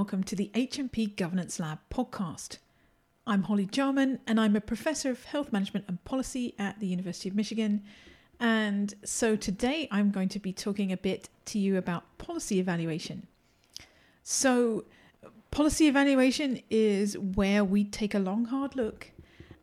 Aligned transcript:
welcome 0.00 0.24
to 0.24 0.34
the 0.34 0.50
HMP 0.54 1.14
Governance 1.14 1.60
Lab 1.60 1.78
podcast. 1.90 2.56
I'm 3.26 3.42
Holly 3.42 3.66
Jarman, 3.66 4.18
and 4.26 4.40
I'm 4.40 4.56
a 4.56 4.60
professor 4.62 5.10
of 5.10 5.24
health 5.24 5.52
management 5.52 5.84
and 5.88 6.02
policy 6.04 6.54
at 6.58 6.80
the 6.80 6.86
University 6.86 7.28
of 7.28 7.34
Michigan. 7.34 7.82
And 8.40 8.94
so 9.04 9.36
today 9.36 9.88
I'm 9.90 10.10
going 10.10 10.30
to 10.30 10.38
be 10.38 10.54
talking 10.54 10.90
a 10.90 10.96
bit 10.96 11.28
to 11.44 11.58
you 11.58 11.76
about 11.76 12.16
policy 12.16 12.58
evaluation. 12.58 13.26
So, 14.22 14.86
policy 15.50 15.86
evaluation 15.86 16.62
is 16.70 17.18
where 17.18 17.62
we 17.62 17.84
take 17.84 18.14
a 18.14 18.18
long, 18.18 18.46
hard 18.46 18.76
look 18.76 19.10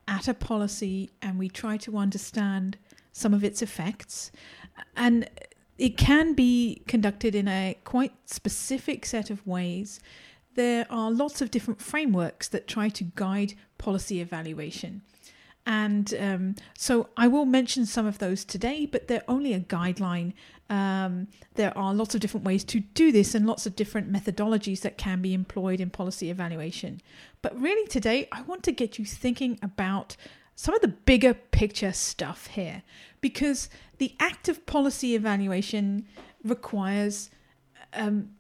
at 0.08 0.28
a 0.28 0.36
policy 0.36 1.10
and 1.20 1.40
we 1.40 1.50
try 1.50 1.78
to 1.78 1.98
understand 1.98 2.78
some 3.12 3.34
of 3.34 3.44
its 3.44 3.64
effects. 3.64 4.32
And 4.96 5.28
it 5.78 5.98
can 5.98 6.34
be 6.34 6.82
conducted 6.88 7.36
in 7.36 7.48
a 7.48 7.76
quite 7.84 8.14
specific 8.26 9.06
set 9.06 9.30
of 9.30 9.46
ways. 9.46 10.00
There 10.58 10.88
are 10.90 11.12
lots 11.12 11.40
of 11.40 11.52
different 11.52 11.80
frameworks 11.80 12.48
that 12.48 12.68
try 12.68 12.90
to 12.90 13.04
guide 13.04 13.54
policy 13.78 14.22
evaluation. 14.22 15.04
And 15.68 16.16
um, 16.20 16.56
so 16.76 17.10
I 17.16 17.28
will 17.28 17.46
mention 17.46 17.86
some 17.86 18.08
of 18.08 18.18
those 18.18 18.44
today, 18.44 18.88
but 18.88 19.08
they're 19.08 19.24
only 19.28 19.54
a 19.54 19.60
guideline. 19.60 20.34
Um, 20.68 21.28
there 21.54 21.78
are 21.78 21.94
lots 21.94 22.16
of 22.16 22.22
different 22.22 22.44
ways 22.44 22.64
to 22.64 22.80
do 22.80 23.12
this 23.12 23.36
and 23.36 23.46
lots 23.46 23.68
of 23.68 23.76
different 23.76 24.12
methodologies 24.12 24.82
that 24.82 24.98
can 24.98 25.22
be 25.22 25.36
employed 25.36 25.80
in 25.80 25.92
policy 25.92 26.32
evaluation. 26.32 27.02
But 27.44 27.56
really, 27.62 27.88
today, 27.88 28.28
I 28.32 28.42
want 28.42 28.64
to 28.64 28.72
get 28.72 28.98
you 28.98 29.06
thinking 29.06 29.60
about 29.62 30.18
some 30.56 30.74
of 30.74 30.82
the 30.82 30.88
bigger 30.88 31.36
picture 31.36 31.94
stuff 31.94 32.48
here 32.48 32.82
because 33.22 33.70
the 34.00 34.16
act 34.20 34.50
of 34.50 34.66
policy 34.66 35.14
evaluation 35.14 36.08
requires 36.44 37.30
um, 37.94 38.32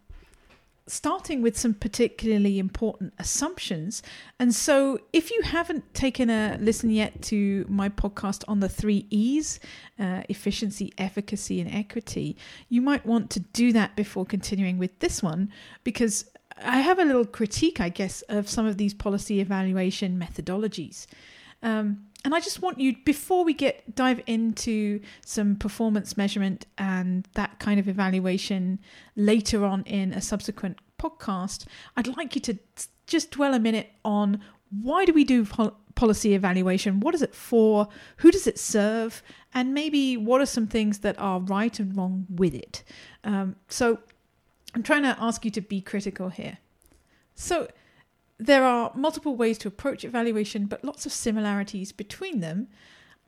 starting 0.88 1.42
with 1.42 1.58
some 1.58 1.74
particularly 1.74 2.60
important 2.60 3.14
assumptions. 3.20 4.02
And 4.40 4.56
so, 4.56 5.00
if 5.14 5.32
you 5.32 5.42
haven't 5.42 5.94
taken 5.94 6.30
a 6.30 6.58
listen 6.60 6.90
yet 6.90 7.22
to 7.24 7.66
my 7.68 7.90
podcast 7.90 8.44
on 8.48 8.60
the 8.60 8.70
three 8.70 9.06
E's 9.10 9.60
uh, 10.00 10.24
efficiency, 10.30 10.94
efficacy, 10.98 11.60
and 11.60 11.74
equity 11.74 12.38
you 12.70 12.82
might 12.82 13.06
want 13.06 13.30
to 13.32 13.40
do 13.40 13.72
that 13.74 13.96
before 13.96 14.26
continuing 14.26 14.78
with 14.78 14.98
this 15.00 15.22
one 15.22 15.52
because 15.84 16.30
I 16.64 16.80
have 16.80 17.00
a 17.00 17.06
little 17.06 17.26
critique, 17.26 17.80
I 17.80 17.90
guess, 17.90 18.24
of 18.24 18.50
some 18.50 18.66
of 18.66 18.78
these 18.78 18.94
policy 18.94 19.40
evaluation 19.40 20.20
methodologies. 20.20 21.06
Um, 21.62 22.07
and 22.26 22.34
I 22.36 22.40
just 22.40 22.62
want 22.62 22.80
you 22.80 22.96
before 23.06 23.44
we 23.46 23.54
get 23.54 23.96
dive 23.96 24.22
into 24.28 25.00
some 25.26 25.56
performance 25.56 26.18
measurement 26.18 26.66
and 26.78 27.28
that 27.34 27.60
kind 27.60 27.80
of 27.80 27.88
evaluation 27.88 28.80
later 29.16 29.64
on 29.66 29.84
in 29.84 30.14
a 30.14 30.22
subsequent 30.22 30.80
podcast, 31.00 31.66
I'd 31.96 32.18
like 32.18 32.36
you 32.36 32.42
to 32.42 32.58
just 33.06 33.32
dwell 33.32 33.54
a 33.54 33.60
minute 33.60 33.92
on 34.04 34.42
why 34.70 35.06
do 35.06 35.14
we 35.14 35.24
do 35.24 35.46
pol- 35.46 35.78
policy 35.96 36.34
evaluation? 36.34 37.00
What 37.00 37.16
is 37.16 37.22
it 37.22 37.34
for? 37.34 37.88
Who 38.18 38.32
does 38.32 38.48
it 38.48 38.60
serve? 38.60 39.24
And 39.54 39.74
maybe 39.74 40.18
what 40.18 40.42
are 40.42 40.46
some 40.46 40.68
things 40.68 41.00
that 41.00 41.18
are 41.20 41.40
right 41.40 41.80
and 41.80 41.96
wrong 41.96 42.26
with 42.30 42.54
it? 42.54 42.84
Um, 43.24 43.56
so 43.70 44.00
I'm 44.76 44.84
trying 44.84 45.04
to 45.04 45.16
ask 45.20 45.46
you 45.46 45.52
to 45.52 45.62
be 45.62 45.82
critical 45.82 46.30
here. 46.30 46.58
So 47.36 47.68
there 48.40 48.64
are 48.64 48.92
multiple 48.96 49.36
ways 49.36 49.58
to 49.60 49.68
approach 49.68 50.04
evaluation, 50.04 50.66
but 50.66 50.84
lots 50.84 51.06
of 51.06 51.12
similarities 51.12 51.92
between 51.92 52.40
them. 52.40 52.68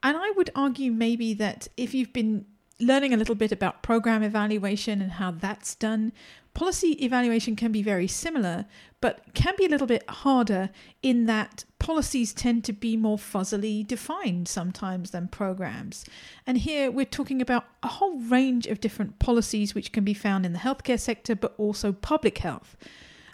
And 0.04 0.16
I 0.18 0.32
would 0.32 0.50
argue 0.56 0.92
maybe 0.92 1.34
that 1.36 1.68
if 1.78 1.94
you've 1.94 2.14
been 2.14 2.46
learning 2.80 3.14
a 3.14 3.18
little 3.18 3.36
bit 3.36 3.52
about 3.52 3.84
program 3.84 4.24
evaluation 4.24 5.02
and 5.02 5.14
how 5.14 5.32
that's 5.32 5.76
done, 5.76 6.14
policy 6.54 7.04
evaluation 7.04 7.56
can 7.56 7.72
be 7.72 7.82
very 7.82 8.08
similar, 8.08 8.66
but 9.02 9.22
can 9.34 9.54
be 9.58 9.66
a 9.66 9.70
little 9.70 9.88
bit 9.88 10.10
harder 10.10 10.70
in 11.02 11.26
that 11.26 11.66
policies 11.80 12.34
tend 12.34 12.64
to 12.64 12.74
be 12.74 12.96
more 12.96 13.18
fuzzily 13.18 13.86
defined 13.86 14.48
sometimes 14.48 15.12
than 15.12 15.28
programs. 15.28 16.06
And 16.48 16.58
here 16.58 16.90
we're 16.92 17.06
talking 17.06 17.42
about 17.42 17.66
a 17.84 17.88
whole 17.88 18.20
range 18.20 18.68
of 18.68 18.80
different 18.80 19.20
policies 19.20 19.76
which 19.76 19.92
can 19.92 20.04
be 20.04 20.14
found 20.14 20.46
in 20.46 20.54
the 20.54 20.60
healthcare 20.60 21.00
sector, 21.00 21.36
but 21.36 21.56
also 21.58 21.92
public 21.92 22.38
health. 22.38 22.78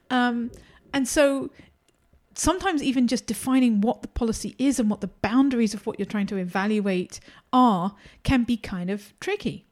Um, 0.09 0.52
and 0.96 1.08
so 1.08 1.52
sometimes 2.36 2.82
even 2.82 3.08
just 3.08 3.28
defining 3.28 3.82
what 3.82 4.02
the 4.02 4.08
policy 4.08 4.56
is 4.58 4.80
and 4.80 4.90
what 4.90 5.02
the 5.02 5.08
boundaries 5.08 5.74
of 5.74 5.86
what 5.86 6.00
you're 6.00 6.06
trying 6.06 6.28
to 6.28 6.38
evaluate 6.38 7.20
are 7.52 7.94
can 8.24 8.44
be 8.44 8.56
kind 8.56 8.90
of 8.90 9.14
tricky. 9.20 9.66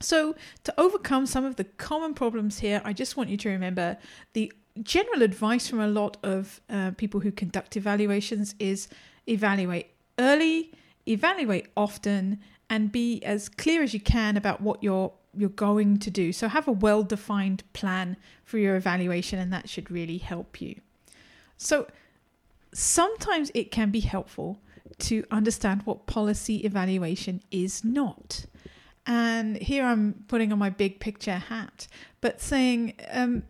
So, 0.00 0.36
to 0.62 0.74
overcome 0.78 1.26
some 1.26 1.44
of 1.44 1.56
the 1.56 1.64
common 1.64 2.14
problems 2.14 2.60
here, 2.60 2.80
I 2.84 2.92
just 2.92 3.16
want 3.16 3.30
you 3.30 3.36
to 3.38 3.48
remember 3.48 3.96
the 4.32 4.52
general 4.82 5.22
advice 5.22 5.66
from 5.66 5.80
a 5.80 5.88
lot 5.88 6.18
of 6.22 6.60
uh, 6.70 6.92
people 6.92 7.20
who 7.20 7.32
conduct 7.32 7.76
evaluations 7.76 8.54
is 8.60 8.88
evaluate 9.26 9.90
early, 10.18 10.72
evaluate 11.08 11.68
often, 11.76 12.38
and 12.70 12.92
be 12.92 13.24
as 13.24 13.48
clear 13.48 13.82
as 13.82 13.92
you 13.92 14.00
can 14.00 14.36
about 14.36 14.60
what 14.60 14.82
you're 14.82 15.12
you're 15.38 15.48
going 15.50 15.98
to 15.98 16.10
do. 16.10 16.32
So 16.32 16.48
have 16.48 16.68
a 16.68 16.72
well-defined 16.72 17.62
plan 17.72 18.16
for 18.44 18.58
your 18.58 18.76
evaluation 18.76 19.38
and 19.38 19.52
that 19.52 19.68
should 19.68 19.90
really 19.90 20.18
help 20.18 20.60
you. 20.60 20.80
So 21.56 21.86
sometimes 22.72 23.50
it 23.54 23.70
can 23.70 23.90
be 23.90 24.00
helpful 24.00 24.58
to 24.98 25.24
understand 25.30 25.82
what 25.84 26.06
policy 26.06 26.56
evaluation 26.64 27.40
is 27.50 27.84
not. 27.84 28.46
And 29.06 29.56
here 29.56 29.84
I'm 29.84 30.24
putting 30.28 30.52
on 30.52 30.58
my 30.58 30.70
big 30.70 31.00
picture 31.00 31.36
hat, 31.36 31.88
but 32.20 32.40
saying 32.40 32.94
um, 33.10 33.42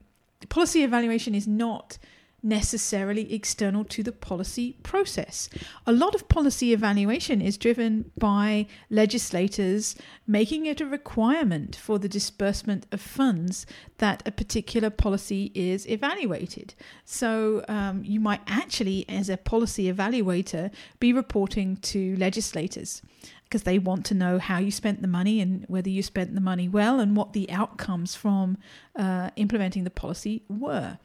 policy 0.49 0.85
evaluation 0.85 1.35
is 1.35 1.49
not 1.49 1.99
necessarily 2.43 3.33
external 3.33 3.85
to 3.85 4.03
the 4.03 4.13
policy 4.13 4.77
process. 4.83 5.49
A 5.87 5.93
lot 5.93 6.15
of 6.15 6.29
policy 6.29 6.73
evaluation 6.73 7.41
is 7.41 7.59
driven 7.59 8.11
by 8.17 8.67
legislators 8.91 9.97
making 10.27 10.67
it 10.67 10.81
a 10.81 10.87
requirement 10.87 11.75
for 11.75 11.99
the 11.99 12.09
disbursement 12.09 12.87
of 12.93 13.01
funds 13.01 13.67
that 13.99 14.23
a 14.27 14.31
particular 14.31 14.91
policy 14.91 15.51
is 15.55 15.87
evaluated. 15.89 16.75
So 17.05 17.65
um, 17.69 18.05
you 18.05 18.21
might 18.21 18.43
actually, 18.47 19.05
as 19.09 19.29
a 19.29 19.37
policy 19.37 19.93
evaluator, 19.93 20.71
be 21.01 21.13
reporting 21.13 21.77
to 21.77 22.17
legislators 22.17 23.03
because 23.49 23.63
they 23.63 23.79
want 23.79 24.05
to 24.05 24.15
know 24.15 24.39
how 24.39 24.59
you 24.59 24.71
spent 24.71 25.01
the 25.01 25.09
money 25.09 25.41
and 25.41 25.65
whether 25.69 25.89
you 25.89 26.03
spent 26.03 26.35
the 26.35 26.41
money 26.41 26.69
well 26.69 27.01
and 27.01 27.17
what 27.17 27.33
the 27.33 27.51
outcomes 27.51 28.15
from 28.15 28.59
uh, 28.97 29.31
implementing 29.37 29.85
the 29.85 29.91
policy 29.91 30.43
were. 30.49 30.99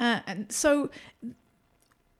Uh, 0.00 0.20
and 0.26 0.50
so 0.50 0.90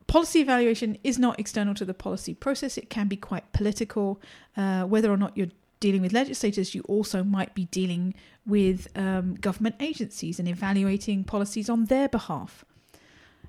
policy 0.07 0.41
evaluation 0.41 0.97
is 1.03 1.19
not 1.19 1.41
external 1.41 1.75
to 1.75 1.85
the 1.85 1.95
policy 1.95 2.35
process. 2.35 2.79
It 2.79 2.89
can 2.89 3.09
be 3.09 3.17
quite 3.17 3.53
political. 3.53 4.21
Uh, 4.57 4.85
whether 4.85 5.11
or 5.11 5.17
not 5.17 5.37
you're 5.37 5.49
dealing 5.81 6.03
with 6.03 6.13
legislators, 6.13 6.73
you 6.75 6.83
also 6.83 7.25
might 7.25 7.53
be 7.55 7.65
dealing 7.67 8.15
with 8.47 8.87
um, 8.95 9.35
government 9.35 9.75
agencies 9.81 10.39
and 10.39 10.47
evaluating 10.47 11.25
policies 11.25 11.69
on 11.69 11.87
their 11.87 12.09
behalf. 12.09 12.65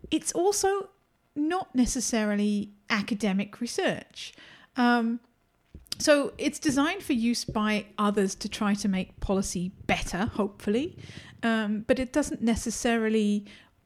It's 0.09 0.31
also 0.31 0.89
not 1.35 1.75
necessarily 1.75 2.71
academic 2.89 3.61
research. 3.61 4.33
Um, 4.75 5.19
so 5.97 6.33
it's 6.37 6.59
designed 6.59 7.03
for 7.03 7.13
use 7.13 7.45
by 7.45 7.85
others 7.97 8.35
to 8.35 8.49
try 8.49 8.73
to 8.75 8.87
make 8.87 9.19
policy 9.19 9.71
better, 9.87 10.25
hopefully, 10.25 10.97
um, 11.43 11.85
but 11.87 11.99
it 11.99 12.11
doesn't 12.11 12.41
necessarily 12.41 13.45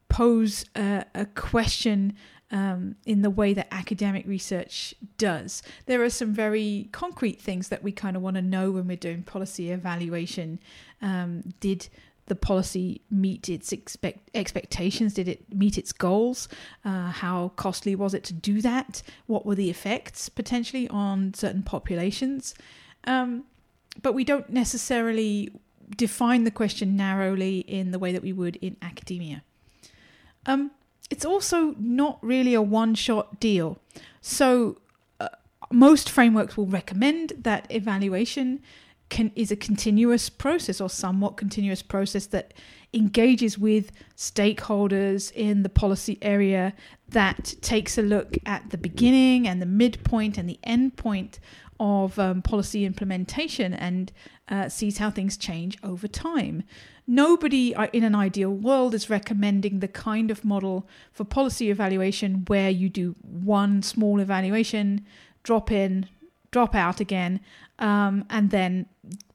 pose 0.09 0.65
a, 0.75 1.05
a 1.13 1.25
question 1.25 2.15
um, 2.51 2.95
in 3.05 3.21
the 3.21 3.29
way 3.29 3.53
that 3.53 3.67
academic 3.71 4.25
research 4.25 4.95
does. 5.17 5.61
There 5.85 6.03
are 6.03 6.09
some 6.09 6.33
very 6.33 6.89
concrete 6.91 7.39
things 7.39 7.67
that 7.69 7.83
we 7.83 7.91
kind 7.91 8.15
of 8.15 8.23
want 8.23 8.38
to 8.38 8.41
know 8.41 8.71
when 8.71 8.88
we're 8.88 8.97
doing 8.97 9.23
policy 9.23 9.71
evaluation. 9.71 10.59
Um, 11.01 11.44
did 11.59 11.89
the 12.29 12.35
policy 12.35 13.01
meet 13.11 13.49
its 13.49 13.71
expect- 13.71 14.29
expectations? 14.33 15.13
Did 15.13 15.27
it 15.27 15.53
meet 15.53 15.77
its 15.77 15.91
goals? 15.91 16.47
Uh, 16.85 17.09
how 17.09 17.51
costly 17.55 17.95
was 17.95 18.13
it 18.13 18.23
to 18.25 18.33
do 18.33 18.61
that? 18.61 19.01
What 19.27 19.45
were 19.45 19.55
the 19.55 19.69
effects 19.69 20.29
potentially 20.29 20.87
on 20.89 21.33
certain 21.33 21.63
populations? 21.63 22.55
Um, 23.05 23.43
but 24.01 24.13
we 24.13 24.23
don't 24.23 24.49
necessarily 24.49 25.51
define 25.95 26.43
the 26.43 26.51
question 26.51 26.95
narrowly 26.95 27.59
in 27.59 27.91
the 27.91 27.99
way 27.99 28.11
that 28.11 28.21
we 28.21 28.33
would 28.33 28.55
in 28.57 28.77
academia. 28.81 29.43
Um, 30.45 30.71
it's 31.09 31.25
also 31.25 31.75
not 31.79 32.19
really 32.21 32.53
a 32.53 32.61
one 32.61 32.95
shot 32.95 33.39
deal. 33.39 33.79
So, 34.21 34.77
uh, 35.19 35.29
most 35.71 36.09
frameworks 36.09 36.55
will 36.55 36.67
recommend 36.67 37.33
that 37.37 37.65
evaluation 37.69 38.61
can, 39.09 39.31
is 39.35 39.51
a 39.51 39.56
continuous 39.56 40.29
process 40.29 40.79
or 40.79 40.89
somewhat 40.89 41.38
continuous 41.38 41.81
process 41.81 42.27
that 42.27 42.53
engages 42.94 43.57
with 43.57 43.91
stakeholders 44.15 45.31
in 45.33 45.63
the 45.63 45.69
policy 45.69 46.17
area 46.21 46.73
that 47.09 47.56
takes 47.61 47.97
a 47.97 48.01
look 48.01 48.38
at 48.45 48.69
the 48.69 48.77
beginning 48.77 49.47
and 49.47 49.61
the 49.61 49.65
midpoint 49.65 50.38
and 50.38 50.50
the 50.50 50.59
end 50.63 50.95
point 50.95 51.39
of 51.79 52.19
um, 52.19 52.41
policy 52.41 52.85
implementation 52.85 53.73
and 53.73 54.11
uh, 54.50 54.67
sees 54.67 54.97
how 54.97 55.09
things 55.09 55.38
change 55.38 55.77
over 55.83 56.07
time. 56.07 56.63
Nobody 57.07 57.73
uh, 57.73 57.88
in 57.94 58.03
an 58.03 58.15
ideal 58.15 58.51
world 58.51 58.94
is 58.94 59.09
recommending 59.09 59.79
the 59.79 59.88
kind 59.88 60.29
of 60.29 60.44
model 60.44 60.88
for 61.12 61.23
policy 61.23 61.71
evaluation 61.71 62.44
where 62.47 62.69
you 62.69 62.89
do 62.89 63.15
one 63.21 63.81
small 63.81 64.19
evaluation, 64.19 65.05
drop 65.44 65.71
in, 65.71 66.07
drop 66.51 66.75
out 66.75 67.00
again, 67.00 67.39
um, 67.79 68.25
and 68.29 68.50
then 68.51 68.88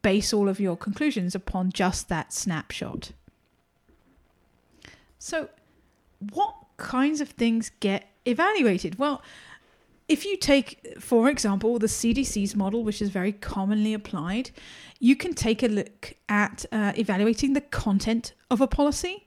base 0.05 0.35
all 0.35 0.49
of 0.49 0.61
your 0.61 0.77
conclusions 0.77 1.35
upon 1.35 1.73
just 1.73 2.09
that 2.11 2.33
snapshot. 2.33 3.11
So, 5.19 5.49
what 6.33 6.55
kinds 6.77 7.21
of 7.23 7.31
things 7.31 7.73
get 7.81 8.11
evaluated? 8.27 8.99
Well, 8.99 9.23
if 10.07 10.27
you 10.27 10.37
take, 10.37 11.01
for 11.01 11.31
example, 11.31 11.79
the 11.79 11.87
CDC's 11.87 12.55
model, 12.55 12.85
which 12.85 13.01
is 13.01 13.09
very 13.09 13.33
commonly 13.33 13.95
applied, 13.95 14.51
you 15.01 15.17
can 15.17 15.33
take 15.33 15.63
a 15.63 15.69
look 15.69 16.13
at 16.29 16.67
uh, 16.71 16.93
evaluating 16.97 17.55
the 17.55 17.63
content 17.63 18.35
of 18.51 18.61
a 18.61 18.67
policy. 18.67 19.27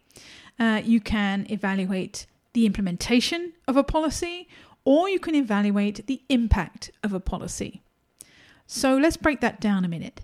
Uh, 0.59 0.81
you 0.85 1.01
can 1.01 1.47
evaluate 1.49 2.27
the 2.53 2.67
implementation 2.67 3.53
of 3.67 3.75
a 3.75 3.83
policy, 3.83 4.47
or 4.85 5.09
you 5.09 5.19
can 5.19 5.33
evaluate 5.33 6.05
the 6.05 6.21
impact 6.29 6.91
of 7.03 7.13
a 7.13 7.19
policy. 7.19 7.81
So 8.67 8.97
let's 8.97 9.17
break 9.17 9.41
that 9.41 9.59
down 9.59 9.83
a 9.83 9.87
minute. 9.87 10.21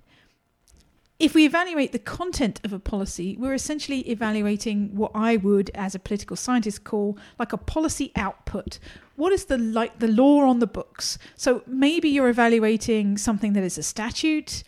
If 1.20 1.36
we 1.36 1.46
evaluate 1.46 1.92
the 1.92 2.00
content 2.00 2.60
of 2.64 2.74
a 2.74 2.80
policy, 2.80 3.38
we're 3.40 3.54
essentially 3.54 4.00
evaluating 4.10 4.96
what 4.96 5.12
I 5.14 5.38
would, 5.38 5.70
as 5.76 5.96
a 5.96 6.00
political 6.00 6.36
scientist, 6.36 6.84
call 6.84 7.18
like 7.38 7.54
a 7.54 7.58
policy 7.58 8.12
output. 8.16 8.80
What 9.16 9.32
is 9.32 9.46
the 9.46 9.58
like 9.58 10.00
the 10.00 10.08
law 10.08 10.42
on 10.42 10.60
the 10.60 10.68
books? 10.68 11.20
So 11.36 11.64
maybe 11.68 12.10
you're 12.10 12.30
evaluating 12.30 13.18
something 13.18 13.54
that 13.54 13.64
is 13.64 13.78
a 13.78 13.84
statute 13.84 14.64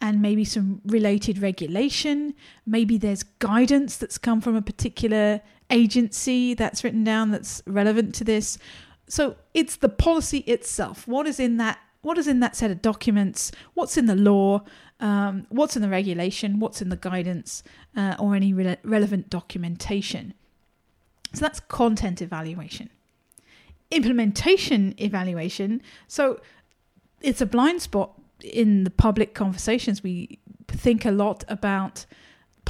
and 0.00 0.22
maybe 0.22 0.44
some 0.44 0.80
related 0.86 1.38
regulation. 1.42 2.34
Maybe 2.66 2.96
there's 2.96 3.22
guidance 3.22 3.98
that's 3.98 4.18
come 4.18 4.40
from 4.40 4.56
a 4.56 4.62
particular 4.62 5.42
agency 5.68 6.54
that's 6.54 6.82
written 6.82 7.04
down 7.04 7.30
that's 7.30 7.62
relevant 7.66 8.14
to 8.16 8.24
this. 8.24 8.58
So 9.06 9.36
it's 9.54 9.76
the 9.76 9.88
policy 9.88 10.38
itself. 10.38 11.06
What 11.06 11.26
is 11.26 11.38
in 11.38 11.58
that 11.58 11.78
what 12.02 12.16
is 12.16 12.26
in 12.26 12.40
that 12.40 12.56
set 12.56 12.70
of 12.70 12.80
documents? 12.80 13.52
What's 13.74 13.98
in 13.98 14.06
the 14.06 14.16
law? 14.16 14.62
Um, 15.00 15.46
what's 15.48 15.76
in 15.76 15.82
the 15.82 15.88
regulation, 15.88 16.60
what's 16.60 16.80
in 16.80 16.88
the 16.88 16.96
guidance, 16.96 17.62
uh, 17.96 18.14
or 18.18 18.34
any 18.34 18.52
re- 18.52 18.76
relevant 18.84 19.30
documentation. 19.30 20.34
So 21.32 21.40
that's 21.40 21.60
content 21.60 22.20
evaluation. 22.22 22.90
Implementation 23.90 24.94
evaluation. 24.98 25.82
So 26.06 26.40
it's 27.20 27.40
a 27.40 27.46
blind 27.46 27.82
spot 27.82 28.12
in 28.42 28.84
the 28.84 28.90
public 28.90 29.34
conversations. 29.34 30.02
We 30.02 30.38
think 30.68 31.04
a 31.04 31.10
lot 31.10 31.44
about 31.48 32.06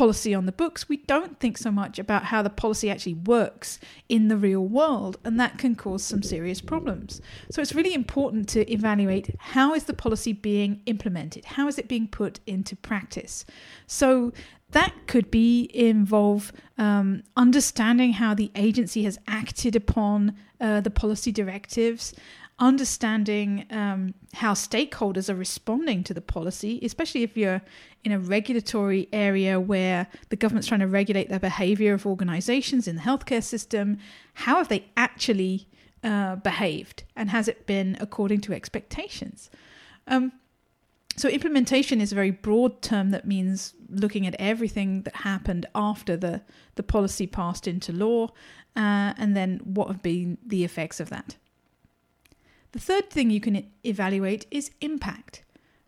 policy 0.00 0.32
on 0.32 0.47
the 0.47 0.52
books, 0.52 0.88
we 0.88 0.97
don't 0.97 1.38
think 1.41 1.58
so 1.58 1.70
much 1.70 1.99
about 1.99 2.25
how 2.25 2.41
the 2.41 2.49
policy 2.49 2.88
actually 2.88 3.12
works 3.12 3.79
in 4.08 4.29
the 4.29 4.37
real 4.38 4.67
world, 4.67 5.19
and 5.25 5.38
that 5.38 5.58
can 5.58 5.75
cause 5.75 6.02
some 6.02 6.23
serious 6.23 6.62
problems. 6.62 7.20
So 7.50 7.61
it's 7.61 7.75
really 7.75 7.93
important 7.93 8.49
to 8.49 8.61
evaluate 8.73 9.37
how 9.38 9.75
is 9.75 9.85
the 9.85 9.93
policy 9.93 10.32
being 10.32 10.81
implemented? 10.87 11.44
How 11.44 11.69
is 11.69 11.79
it 11.79 11.87
being 11.87 12.08
put 12.08 12.41
into 12.47 12.76
practice? 12.76 13.44
So 13.87 14.32
that 14.70 14.94
could 15.06 15.31
be 15.31 15.69
involve 15.75 16.50
um, 16.79 17.23
understanding 17.37 18.14
how 18.14 18.32
the 18.32 18.50
agency 18.55 19.03
has 19.03 19.19
acted 19.29 19.76
upon 19.76 20.35
uh, 20.62 20.81
the 20.81 20.91
policy 20.91 21.31
directives, 21.31 22.14
understanding 22.60 23.66
um, 23.70 24.14
how 24.34 24.52
stakeholders 24.52 25.30
are 25.30 25.34
responding 25.34 26.04
to 26.04 26.14
the 26.14 26.20
policy, 26.20 26.78
especially 26.82 27.22
if 27.22 27.36
you're 27.36 27.62
in 28.04 28.12
a 28.12 28.18
regulatory 28.18 29.08
area 29.12 29.58
where 29.58 30.06
the 30.28 30.36
government's 30.36 30.68
trying 30.68 30.80
to 30.80 30.86
regulate 30.86 31.30
the 31.30 31.40
behavior 31.40 31.94
of 31.94 32.06
organizations 32.06 32.86
in 32.86 32.96
the 32.96 33.02
healthcare 33.02 33.42
system. 33.42 33.98
How 34.34 34.56
have 34.56 34.68
they 34.68 34.84
actually 34.96 35.68
uh, 36.04 36.36
behaved, 36.36 37.04
and 37.16 37.30
has 37.30 37.48
it 37.48 37.66
been 37.66 37.96
according 38.00 38.42
to 38.42 38.52
expectations? 38.52 39.50
Um, 40.06 40.32
so, 41.16 41.28
implementation 41.28 42.00
is 42.00 42.12
a 42.12 42.14
very 42.14 42.30
broad 42.30 42.82
term 42.82 43.10
that 43.10 43.26
means 43.26 43.74
looking 43.88 44.26
at 44.26 44.36
everything 44.38 45.02
that 45.02 45.16
happened 45.16 45.66
after 45.74 46.16
the, 46.16 46.42
the 46.76 46.82
policy 46.82 47.26
passed 47.26 47.66
into 47.66 47.92
law, 47.92 48.28
uh, 48.76 49.12
and 49.18 49.36
then 49.36 49.60
what 49.64 49.88
have 49.88 50.02
been 50.02 50.38
the 50.46 50.64
effects 50.64 51.00
of 51.00 51.10
that. 51.10 51.36
The 52.72 52.78
third 52.78 53.11
thing 53.11 53.31
you 53.31 53.40
can 53.40 53.70
evaluate 53.84 54.46
is 54.50 54.70
impact. 54.81 55.43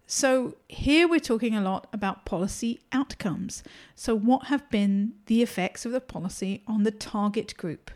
So, 0.07 0.57
here 0.69 1.09
we're 1.09 1.21
talking 1.21 1.55
a 1.55 1.63
lot 1.63 1.87
about 1.93 2.27
policy 2.27 2.81
outcomes. 2.93 3.63
So, 3.95 4.15
what 4.15 4.47
have 4.49 4.69
been 4.69 5.15
the 5.27 5.43
effects 5.43 5.87
of 5.87 5.93
the 5.93 6.01
policy 6.01 6.63
on 6.67 6.83
the 6.83 6.91
target 6.91 7.57
group? 7.57 7.91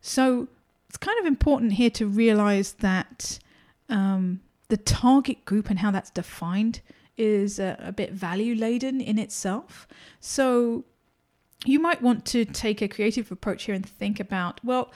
So, 0.00 0.48
it's 0.88 0.96
kind 0.96 1.18
of 1.18 1.26
important 1.26 1.74
here 1.74 1.90
to 1.90 2.06
realize 2.06 2.74
that 2.74 3.38
um, 3.88 4.40
the 4.68 4.76
target 4.76 5.44
group 5.44 5.68
and 5.68 5.80
how 5.80 5.90
that's 5.90 6.10
defined 6.10 6.80
is 7.18 7.58
a, 7.58 7.76
a 7.80 7.92
bit 7.92 8.12
value 8.12 8.54
laden 8.54 9.00
in 9.00 9.18
itself. 9.18 9.86
So, 10.20 10.84
you 11.66 11.80
might 11.80 12.00
want 12.00 12.24
to 12.26 12.44
take 12.44 12.80
a 12.80 12.88
creative 12.88 13.30
approach 13.32 13.64
here 13.64 13.74
and 13.74 13.84
think 13.84 14.20
about, 14.20 14.64
well, 14.64 14.92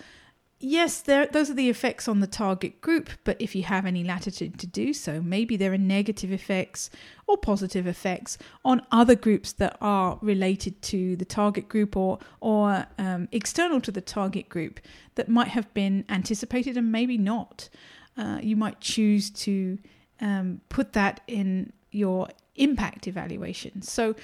yes, 0.61 1.01
there 1.01 1.27
those 1.27 1.51
are 1.51 1.55
the 1.55 1.69
effects 1.69 2.07
on 2.07 2.21
the 2.21 2.27
target 2.27 2.81
group, 2.81 3.11
but 3.25 3.37
if 3.41 3.55
you 3.55 3.63
have 3.65 3.87
any 3.87 4.05
latitude 4.05 4.59
to 4.59 4.67
do 4.67 4.93
so, 4.93 5.21
maybe 5.21 5.57
there 5.57 5.73
are 5.73 5.79
negative 5.79 6.31
effects 6.31 6.91
or 7.27 7.37
positive 7.37 7.87
effects 7.87 8.39
on 8.65 8.83
other 8.93 9.15
groups 9.15 9.53
that 9.53 9.77
are 9.81 10.19
related 10.21 10.81
to 10.83 11.17
the 11.17 11.25
target 11.25 11.69
group 11.69 11.97
or 11.97 12.19
or 12.41 12.87
um, 12.99 13.29
external 13.33 13.81
to 13.81 13.91
the 13.91 14.01
target 14.01 14.49
group 14.49 14.81
that 15.17 15.29
might 15.29 15.49
have 15.49 15.73
been 15.75 16.05
anticipated 16.09 16.77
and 16.77 16.93
maybe 16.93 17.19
not. 17.19 17.69
Uh, 18.17 18.39
you 18.43 18.57
might 18.57 18.81
choose 18.81 19.31
to 19.31 19.79
um, 20.21 20.61
put 20.69 20.93
that 20.93 21.21
in 21.27 21.73
your 21.91 22.29
impact 22.57 23.09
evaluation. 23.09 23.83
So 23.83 24.15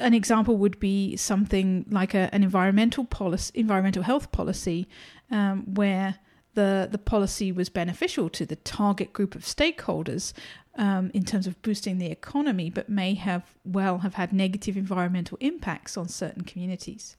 an 0.00 0.14
example 0.14 0.56
would 0.56 0.78
be 0.80 1.16
something 1.16 1.84
like 1.90 2.14
a, 2.14 2.28
an 2.32 2.42
environmental 2.42 3.04
policy, 3.04 3.52
environmental 3.54 4.02
health 4.02 4.32
policy, 4.32 4.88
um, 5.30 5.74
where 5.74 6.16
the 6.54 6.88
the 6.90 6.98
policy 6.98 7.52
was 7.52 7.68
beneficial 7.68 8.28
to 8.30 8.46
the 8.46 8.56
target 8.56 9.12
group 9.12 9.34
of 9.34 9.42
stakeholders 9.42 10.32
um, 10.76 11.10
in 11.14 11.24
terms 11.24 11.46
of 11.46 11.60
boosting 11.62 11.98
the 11.98 12.06
economy, 12.06 12.70
but 12.70 12.88
may 12.88 13.14
have 13.14 13.54
well 13.64 13.98
have 13.98 14.14
had 14.14 14.32
negative 14.32 14.76
environmental 14.76 15.38
impacts 15.40 15.96
on 15.96 16.08
certain 16.08 16.42
communities. 16.42 17.16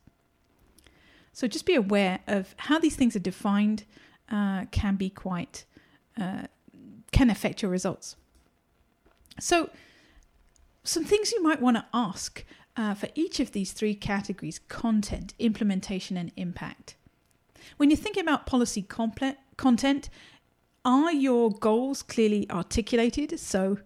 So 1.32 1.48
just 1.48 1.66
be 1.66 1.76
aware 1.76 2.20
of 2.28 2.56
how 2.58 2.80
these 2.80 2.96
things 2.96 3.16
are 3.16 3.20
defined. 3.20 3.86
Uh, 4.32 4.66
can 4.72 4.96
be 4.96 5.10
quite 5.10 5.66
uh, 6.20 6.44
can 7.12 7.30
affect 7.30 7.62
your 7.62 7.72
results. 7.72 8.16
So 9.40 9.70
some 10.84 11.04
things 11.04 11.32
you 11.32 11.42
might 11.42 11.62
want 11.62 11.78
to 11.78 11.86
ask 11.94 12.46
uh, 12.80 12.94
for 12.94 13.10
each 13.14 13.42
of 13.42 13.52
these 13.52 13.74
three 13.74 13.94
categories 13.94 14.60
content, 14.70 15.34
implementation, 15.38 16.16
and 16.16 16.32
impact. 16.38 16.96
When 17.76 17.90
you're 17.90 17.98
thinking 17.98 18.24
about 18.24 18.46
policy 18.46 18.82
content, 18.82 20.10
are 20.86 21.12
your 21.12 21.52
goals 21.52 22.02
clearly 22.02 22.50
articulated? 22.50 23.38
So, 23.38 23.80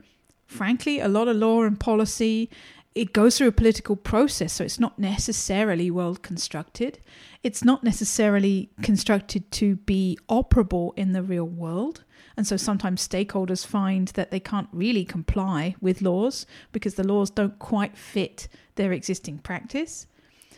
frankly, 0.45 1.00
a 1.00 1.07
lot 1.07 1.27
of 1.27 1.38
law 1.38 1.63
and 1.63 1.79
policy 1.79 2.51
it 2.95 3.12
goes 3.12 3.38
through 3.38 3.47
a 3.47 3.51
political 3.51 3.95
process, 3.95 4.53
so 4.53 4.63
it's 4.63 4.79
not 4.79 5.00
necessarily 5.00 5.89
well 5.89 6.15
constructed. 6.15 7.00
It's 7.43 7.63
not 7.63 7.83
necessarily 7.83 8.69
constructed 8.81 9.51
to 9.51 9.75
be 9.75 10.17
operable 10.29 10.93
in 10.97 11.12
the 11.12 11.21
real 11.21 11.45
world. 11.45 12.03
And 12.38 12.47
so 12.47 12.57
sometimes 12.57 13.05
stakeholders 13.05 13.65
find 13.65 14.07
that 14.09 14.31
they 14.31 14.39
can't 14.39 14.69
really 14.71 15.03
comply 15.05 15.75
with 15.81 16.01
laws 16.01 16.45
because 16.71 16.95
the 16.95 17.05
laws 17.05 17.29
don't 17.29 17.59
quite 17.59 17.97
fit 17.97 18.47
their 18.75 18.93
existing 18.93 19.39
practice. 19.39 20.07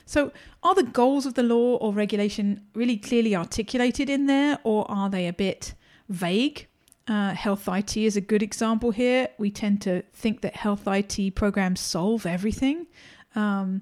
So, 0.05 0.31
are 0.61 0.75
the 0.75 0.83
goals 0.83 1.25
of 1.25 1.33
the 1.33 1.41
law 1.41 1.77
or 1.77 1.91
regulation 1.91 2.61
really 2.75 2.95
clearly 2.95 3.35
articulated 3.35 4.07
in 4.07 4.27
there, 4.27 4.59
or 4.63 4.89
are 4.89 5.09
they 5.09 5.27
a 5.27 5.33
bit 5.33 5.73
vague? 6.09 6.67
Uh, 7.07 7.33
health 7.33 7.67
IT 7.67 7.97
is 7.97 8.15
a 8.15 8.21
good 8.21 8.43
example 8.43 8.91
here. 8.91 9.29
We 9.39 9.49
tend 9.49 9.81
to 9.81 10.03
think 10.13 10.41
that 10.41 10.55
health 10.55 10.87
IT 10.87 11.33
programs 11.33 11.79
solve 11.79 12.27
everything. 12.27 12.85
Um, 13.35 13.81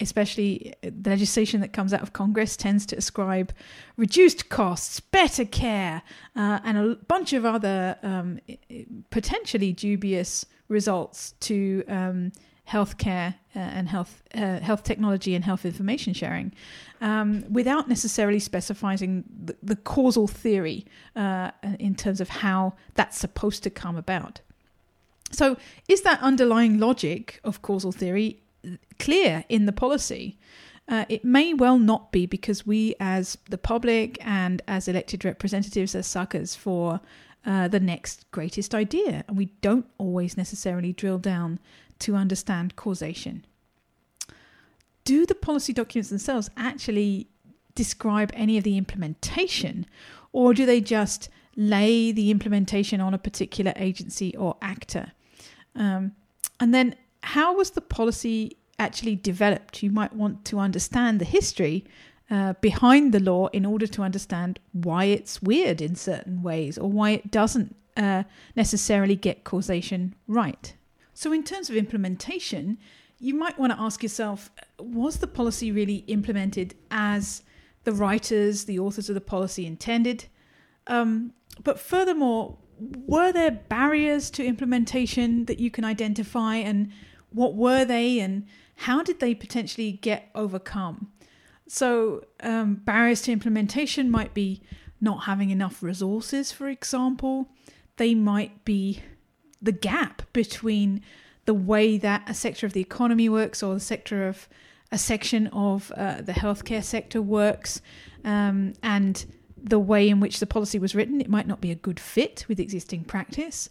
especially 0.00 0.74
the 0.82 1.10
legislation 1.10 1.60
that 1.60 1.72
comes 1.72 1.92
out 1.92 2.02
of 2.02 2.12
Congress 2.12 2.56
tends 2.56 2.86
to 2.86 2.96
ascribe 2.96 3.52
reduced 3.96 4.48
costs, 4.48 5.00
better 5.00 5.44
care, 5.44 6.02
uh, 6.34 6.60
and 6.64 6.78
a 6.78 6.94
bunch 7.06 7.32
of 7.32 7.44
other 7.44 7.96
um, 8.02 8.40
potentially 9.10 9.72
dubious 9.72 10.46
results 10.68 11.32
to 11.40 11.84
um, 11.88 12.32
healthcare 12.68 13.34
uh, 13.54 13.58
and 13.58 13.88
health 13.88 14.22
uh, 14.34 14.58
health 14.58 14.82
technology 14.82 15.34
and 15.34 15.44
health 15.44 15.64
information 15.64 16.12
sharing, 16.12 16.52
um, 17.00 17.44
without 17.50 17.88
necessarily 17.88 18.40
specifying 18.40 19.24
the, 19.44 19.56
the 19.62 19.76
causal 19.76 20.26
theory 20.26 20.84
uh, 21.14 21.50
in 21.78 21.94
terms 21.94 22.20
of 22.20 22.28
how 22.28 22.74
that's 22.94 23.16
supposed 23.16 23.62
to 23.62 23.70
come 23.70 23.96
about. 23.96 24.40
So, 25.32 25.56
is 25.88 26.02
that 26.02 26.20
underlying 26.20 26.78
logic 26.78 27.40
of 27.44 27.62
causal 27.62 27.92
theory 27.92 28.40
clear 28.98 29.44
in 29.48 29.66
the 29.66 29.72
policy? 29.72 30.38
Uh, 30.88 31.04
it 31.08 31.24
may 31.24 31.52
well 31.52 31.78
not 31.78 32.12
be 32.12 32.26
because 32.26 32.64
we, 32.64 32.94
as 33.00 33.36
the 33.50 33.58
public 33.58 34.18
and 34.24 34.62
as 34.68 34.86
elected 34.86 35.24
representatives, 35.24 35.96
are 35.96 36.02
suckers 36.02 36.54
for 36.54 37.00
uh, 37.44 37.68
the 37.68 37.80
next 37.80 38.30
greatest 38.30 38.74
idea, 38.74 39.24
and 39.26 39.36
we 39.36 39.46
don't 39.62 39.86
always 39.98 40.36
necessarily 40.36 40.92
drill 40.92 41.18
down 41.18 41.58
to 41.98 42.14
understand 42.14 42.76
causation. 42.76 43.44
Do 45.04 45.26
the 45.26 45.34
policy 45.34 45.72
documents 45.72 46.10
themselves 46.10 46.50
actually 46.56 47.28
describe 47.74 48.30
any 48.34 48.58
of 48.58 48.64
the 48.64 48.76
implementation, 48.76 49.86
or 50.32 50.54
do 50.54 50.66
they 50.66 50.80
just 50.80 51.28
lay 51.56 52.12
the 52.12 52.30
implementation 52.30 53.00
on 53.00 53.14
a 53.14 53.18
particular 53.18 53.72
agency 53.76 54.36
or 54.36 54.56
actor? 54.60 55.12
Um, 55.74 56.12
and 56.58 56.74
then, 56.74 56.96
how 57.26 57.56
was 57.56 57.70
the 57.70 57.80
policy 57.80 58.56
actually 58.78 59.16
developed? 59.16 59.82
You 59.82 59.90
might 59.90 60.12
want 60.12 60.44
to 60.46 60.60
understand 60.60 61.20
the 61.20 61.24
history 61.24 61.84
uh, 62.30 62.54
behind 62.60 63.12
the 63.12 63.20
law 63.20 63.48
in 63.48 63.66
order 63.66 63.86
to 63.88 64.02
understand 64.02 64.60
why 64.72 65.04
it's 65.06 65.42
weird 65.42 65.80
in 65.80 65.96
certain 65.96 66.42
ways 66.42 66.78
or 66.78 66.88
why 66.88 67.10
it 67.10 67.30
doesn't 67.30 67.74
uh, 67.96 68.22
necessarily 68.54 69.16
get 69.16 69.42
causation 69.42 70.14
right. 70.28 70.74
So, 71.14 71.32
in 71.32 71.42
terms 71.42 71.68
of 71.68 71.76
implementation, 71.76 72.78
you 73.18 73.34
might 73.34 73.58
want 73.58 73.72
to 73.72 73.80
ask 73.80 74.02
yourself 74.02 74.50
was 74.78 75.16
the 75.16 75.26
policy 75.26 75.72
really 75.72 76.04
implemented 76.06 76.74
as 76.90 77.42
the 77.84 77.92
writers, 77.92 78.64
the 78.64 78.78
authors 78.78 79.08
of 79.08 79.14
the 79.14 79.20
policy 79.20 79.66
intended? 79.66 80.26
Um, 80.86 81.32
but 81.64 81.80
furthermore, 81.80 82.58
were 82.78 83.32
there 83.32 83.50
barriers 83.50 84.30
to 84.30 84.44
implementation 84.44 85.46
that 85.46 85.58
you 85.58 85.70
can 85.70 85.84
identify 85.84 86.56
and 86.56 86.92
what 87.36 87.54
were 87.54 87.84
they 87.84 88.18
and 88.18 88.46
how 88.76 89.02
did 89.02 89.20
they 89.20 89.34
potentially 89.34 89.92
get 89.92 90.30
overcome? 90.34 91.12
So, 91.68 92.24
um, 92.40 92.76
barriers 92.76 93.22
to 93.22 93.32
implementation 93.32 94.10
might 94.10 94.32
be 94.32 94.62
not 95.00 95.24
having 95.24 95.50
enough 95.50 95.82
resources, 95.82 96.50
for 96.50 96.68
example. 96.68 97.48
They 97.96 98.14
might 98.14 98.64
be 98.64 99.02
the 99.60 99.72
gap 99.72 100.22
between 100.32 101.02
the 101.44 101.54
way 101.54 101.98
that 101.98 102.28
a 102.28 102.34
sector 102.34 102.66
of 102.66 102.72
the 102.72 102.80
economy 102.80 103.28
works 103.28 103.62
or 103.62 103.74
the 103.74 103.80
sector 103.80 104.26
of 104.28 104.48
a 104.90 104.98
section 104.98 105.48
of 105.48 105.92
uh, 105.96 106.22
the 106.22 106.32
healthcare 106.32 106.82
sector 106.82 107.20
works 107.20 107.80
um, 108.24 108.72
and 108.82 109.26
the 109.62 109.78
way 109.78 110.08
in 110.08 110.20
which 110.20 110.38
the 110.38 110.46
policy 110.46 110.78
was 110.78 110.94
written. 110.94 111.20
It 111.20 111.28
might 111.28 111.46
not 111.46 111.60
be 111.60 111.70
a 111.70 111.74
good 111.74 111.98
fit 111.98 112.44
with 112.48 112.60
existing 112.60 113.04
practice. 113.04 113.68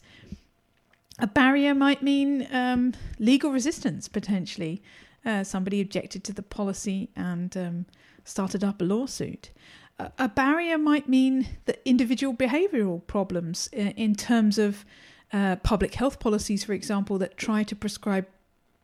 A 1.19 1.27
barrier 1.27 1.73
might 1.73 2.03
mean 2.03 2.47
um, 2.51 2.93
legal 3.19 3.51
resistance, 3.51 4.07
potentially. 4.07 4.81
Uh, 5.25 5.43
somebody 5.43 5.81
objected 5.81 6.23
to 6.23 6.33
the 6.33 6.43
policy 6.43 7.09
and 7.15 7.55
um, 7.57 7.85
started 8.25 8.63
up 8.63 8.81
a 8.81 8.83
lawsuit. 8.83 9.49
A, 9.97 10.27
barrier 10.27 10.77
might 10.77 11.07
mean 11.07 11.47
the 11.65 11.77
individual 11.87 12.33
behavioural 12.33 13.05
problems 13.07 13.69
in, 13.71 13.87
in 13.91 14.15
terms 14.15 14.57
of 14.57 14.83
uh, 15.31 15.55
public 15.57 15.95
health 15.95 16.19
policies, 16.19 16.65
for 16.65 16.73
example, 16.73 17.17
that 17.17 17.37
try 17.37 17.63
to 17.63 17.75
prescribe 17.75 18.27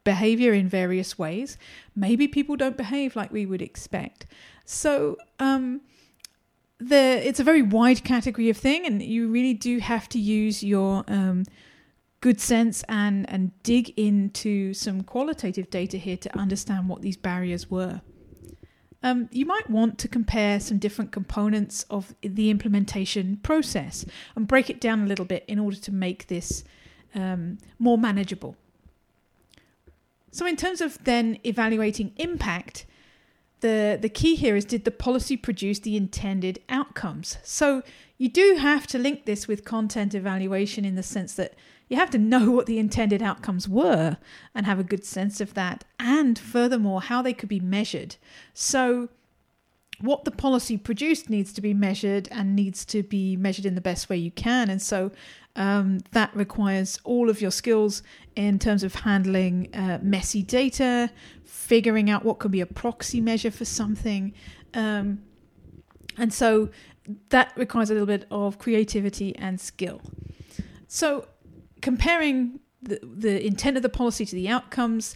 behavior 0.04 0.54
in 0.54 0.70
various 0.70 1.20
ways. 1.20 1.58
Maybe 1.96 2.28
people 2.28 2.56
don't 2.56 2.78
behave 2.78 3.16
like 3.16 3.32
we 3.32 3.46
would 3.46 3.62
expect. 3.62 4.26
So, 4.66 5.18
um, 5.38 5.82
the 6.80 6.96
it's 6.96 7.40
a 7.40 7.44
very 7.44 7.62
wide 7.62 8.04
category 8.04 8.50
of 8.50 8.58
thing, 8.58 8.88
and 8.88 9.02
you 9.04 9.28
really 9.28 9.54
do 9.54 9.78
have 9.80 10.10
to 10.10 10.20
use 10.20 10.64
your 10.64 11.04
um, 11.08 11.44
good 12.22 12.40
sense 12.40 12.84
and 12.88 13.30
and 13.30 13.52
dig 13.64 13.90
into 13.98 14.74
some 14.74 15.02
qualitative 15.02 15.70
data 15.70 15.98
here 15.98 16.18
to 16.18 16.38
understand 16.38 16.88
what 16.88 17.02
these 17.02 17.18
barriers 17.18 17.70
were. 17.70 18.02
Um, 19.04 19.30
you 19.32 19.48
might 19.48 19.68
want 19.70 19.98
to 20.00 20.08
compare 20.08 20.60
some 20.60 20.78
different 20.78 21.12
components 21.12 21.86
of 21.90 22.14
the 22.22 22.52
implementation 22.52 23.38
process 23.38 24.06
and 24.36 24.48
break 24.48 24.70
it 24.70 24.80
down 24.80 25.02
a 25.02 25.08
little 25.08 25.26
bit 25.26 25.44
in 25.48 25.58
order 25.58 25.78
to 25.78 25.92
make 25.92 26.28
this 26.28 26.64
um, 27.16 27.58
more 27.80 27.98
manageable. 27.98 28.56
So, 30.32 30.46
in 30.46 30.56
terms 30.56 30.82
of 30.82 31.04
then 31.04 31.40
evaluating 31.44 32.14
impact, 32.18 32.86
the, 33.62 33.98
the 34.00 34.10
key 34.10 34.36
here 34.36 34.56
is 34.56 34.66
did 34.66 34.86
the 34.86 34.92
policy 34.92 35.36
produce 35.36 35.80
the 35.80 35.98
intended 35.98 36.60
outcomes? 36.70 37.38
So, 37.44 37.82
you 38.20 38.30
do 38.30 38.58
have 38.60 38.86
to 38.88 39.00
link 39.00 39.26
this 39.26 39.48
with 39.48 39.66
content 39.66 40.14
evaluation 40.14 40.86
in 40.86 40.94
the 40.94 41.04
sense 41.04 41.34
that 41.36 41.56
you 41.92 41.98
have 41.98 42.10
to 42.10 42.18
know 42.18 42.50
what 42.50 42.68
the 42.68 42.80
intended 42.80 43.22
outcomes 43.22 43.68
were 43.68 44.16
and 44.56 44.66
have 44.66 44.80
a 44.80 44.84
good 44.84 45.04
sense 45.04 45.42
of 45.42 45.56
that, 45.56 45.84
and 46.00 46.40
furthermore, 46.40 47.02
how 47.02 47.22
they 47.22 47.34
could 47.34 47.50
be 47.50 47.60
measured. 47.60 48.16
So, 48.54 49.10
what 50.00 50.24
the 50.24 50.32
policy 50.32 50.78
produced 50.78 51.30
needs 51.30 51.52
to 51.52 51.60
be 51.60 51.74
measured 51.74 52.30
and 52.32 52.56
needs 52.56 52.86
to 52.86 53.04
be 53.04 53.36
measured 53.36 53.66
in 53.66 53.76
the 53.76 53.82
best 53.82 54.10
way 54.10 54.16
you 54.16 54.32
can. 54.32 54.70
And 54.70 54.82
so, 54.82 55.12
um, 55.58 56.00
that 56.14 56.34
requires 56.34 56.98
all 57.04 57.30
of 57.30 57.42
your 57.42 57.52
skills 57.52 58.04
in 58.38 58.58
terms 58.58 58.84
of 58.84 58.96
handling 58.96 59.68
uh, 59.76 60.00
messy 60.02 60.44
data, 60.44 61.12
figuring 61.44 62.10
out 62.10 62.24
what 62.24 62.40
could 62.40 62.52
be 62.52 62.62
a 62.62 62.66
proxy 62.66 63.20
measure 63.20 63.52
for 63.52 63.66
something. 63.66 64.34
Um, 64.74 65.24
and 66.18 66.34
so, 66.34 66.70
that 67.28 67.52
requires 67.58 67.90
a 67.90 67.94
little 67.94 68.08
bit 68.08 68.28
of 68.32 68.60
creativity 68.60 69.36
and 69.36 69.60
skill. 69.60 70.00
So, 70.88 71.28
comparing 71.82 72.60
the, 72.82 73.00
the 73.04 73.46
intent 73.46 73.78
of 73.78 73.84
the 73.84 73.90
policy 73.90 74.26
to 74.26 74.36
the 74.36 74.50
outcomes, 74.50 75.16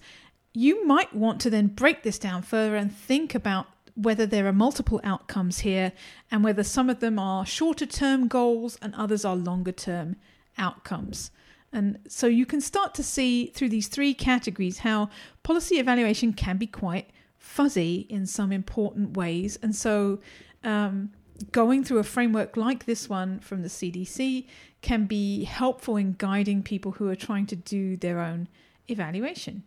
you 0.54 0.86
might 0.86 1.14
want 1.14 1.42
to 1.42 1.50
then 1.50 1.68
break 1.68 2.04
this 2.04 2.20
down 2.20 2.42
further 2.42 2.76
and 2.76 2.96
think 2.96 3.36
about 3.36 3.68
whether 3.96 4.26
there 4.26 4.48
are 4.48 4.54
multiple 4.54 5.00
outcomes 5.04 5.60
here 5.60 5.92
and 6.30 6.44
whether 6.44 6.64
some 6.64 6.90
of 6.90 7.00
them 7.00 7.18
are 7.18 7.46
shorter 7.46 7.86
term 7.86 8.28
goals 8.28 8.78
and 8.82 8.94
others 8.96 9.24
are 9.24 9.36
longer 9.36 9.72
term 9.72 10.18
outcomes. 10.58 11.32
And 11.72 12.00
so 12.08 12.28
you 12.28 12.46
can 12.46 12.62
start 12.62 12.94
to 12.96 13.04
see 13.04 13.48
through 13.48 13.70
these 13.70 13.88
three 13.88 14.14
categories 14.14 14.80
how 14.80 15.10
policy 15.44 15.76
evaluation 15.76 16.34
can 16.34 16.58
be 16.58 16.68
quite 16.68 17.10
fuzzy 17.38 18.06
in 18.10 18.26
some 18.26 18.52
important 18.52 19.18
ways. 19.18 19.58
And 19.62 19.76
so 19.76 20.20
um, 20.64 21.12
going 21.52 21.84
through 21.84 22.00
a 22.00 22.04
framework 22.04 22.56
like 22.56 22.86
this 22.86 23.10
one 23.10 23.40
from 23.40 23.62
the 23.62 23.68
CDC 23.68 24.48
can 24.82 25.06
be 25.06 25.44
helpful 25.44 25.98
in 25.98 26.16
guiding 26.18 26.64
people 26.64 26.94
who 26.94 27.10
are 27.10 27.16
trying 27.16 27.46
to 27.48 27.56
do 27.56 27.98
their 27.98 28.20
own 28.20 28.48
evaluation. 28.88 29.64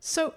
So, 0.00 0.34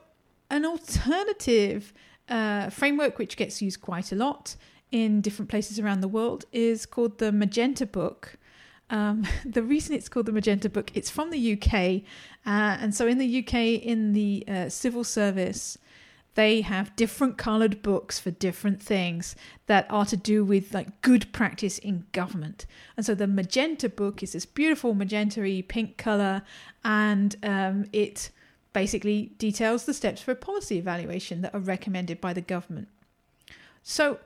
an 0.50 0.66
alternative 0.66 1.94
uh, 2.30 2.70
framework 2.70 3.18
which 3.18 3.36
gets 3.36 3.62
used 3.62 3.82
quite 3.82 4.12
a 4.12 4.16
lot 4.16 4.56
in 4.92 5.22
different 5.22 5.50
places 5.50 5.80
around 5.80 6.02
the 6.02 6.08
world 6.08 6.46
is 6.52 6.86
called 6.86 7.18
the 7.18 7.32
Magenta 7.32 7.86
Book. 7.86 8.38
Um, 8.90 9.26
the 9.46 9.64
reason 9.64 9.96
it's 9.96 10.08
called 10.08 10.28
the 10.28 10.32
Magenta 10.32 10.70
Book, 10.70 10.92
it's 10.94 11.10
from 11.10 11.32
the 11.32 11.54
UK, 11.54 12.04
uh, 12.46 12.78
and 12.80 12.94
so 12.94 13.08
in 13.08 13.18
the 13.18 13.40
UK, 13.40 13.84
in 13.84 14.14
the 14.14 14.44
uh, 14.48 14.70
civil 14.70 15.04
service, 15.04 15.78
they 16.36 16.62
have 16.62 16.96
different 16.96 17.38
colored 17.38 17.82
books 17.82 18.20
for 18.20 18.30
different 18.30 18.82
things 18.82 19.36
that 19.68 19.88
are 19.90 20.06
to 20.06 20.18
do 20.18 20.44
with 20.44 20.74
like 20.74 21.02
good 21.02 21.32
practice 21.32 21.78
in 21.78 22.06
government. 22.12 22.66
And 22.96 23.06
so 23.06 23.16
the 23.16 23.28
magenta 23.28 23.90
book 23.90 24.22
is 24.22 24.34
this 24.34 24.46
beautiful 24.46 24.94
magenta 24.94 25.64
pink 25.68 25.98
color, 25.98 26.44
and 26.84 27.36
um, 27.42 27.86
it 27.92 28.30
basically 28.74 29.32
details 29.38 29.86
the 29.86 29.94
steps 29.94 30.22
for 30.22 30.32
a 30.32 30.36
policy 30.36 30.78
evaluation 30.78 31.42
that 31.42 31.56
are 31.56 31.60
recommended 31.60 32.20
by 32.20 32.34
the 32.34 32.42
government. 32.42 32.90
So 33.82 34.20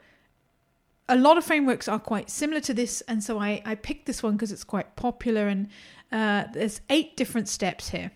a 1.07 1.15
lot 1.15 1.37
of 1.37 1.45
frameworks 1.45 1.87
are 1.87 1.99
quite 1.99 2.29
similar 2.29 2.61
to 2.61 2.73
this, 2.73 3.01
and 3.01 3.23
so 3.23 3.39
I, 3.39 3.61
I 3.65 3.75
picked 3.75 4.07
this 4.07 4.23
one 4.23 4.33
because 4.33 4.51
it's 4.51 4.63
quite 4.63 4.95
popular, 4.95 5.47
and 5.47 5.67
uh, 6.11 6.45
there's 6.53 6.81
eight 6.89 7.15
different 7.15 7.47
steps 7.47 7.89
here 7.89 8.11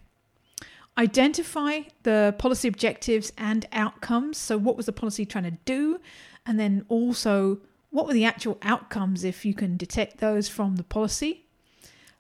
identify 0.98 1.82
the 2.04 2.36
policy 2.38 2.68
objectives 2.68 3.32
and 3.38 3.66
outcomes. 3.72 4.38
So, 4.38 4.58
what 4.58 4.78
was 4.78 4.86
the 4.86 4.92
policy 4.92 5.26
trying 5.26 5.46
to 5.46 5.58
do? 5.66 6.00
And 6.46 6.60
then 6.60 6.86
also, 6.90 7.60
what 7.90 8.06
were 8.06 8.14
the 8.14 8.26
actual 8.26 8.58
outcomes 8.62 9.24
if 9.24 9.46
you 9.46 9.54
can 9.54 9.78
detect 9.78 10.18
those 10.18 10.48
from 10.48 10.76
the 10.76 10.84
policy? 10.84 11.46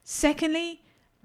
Secondly, 0.03 0.81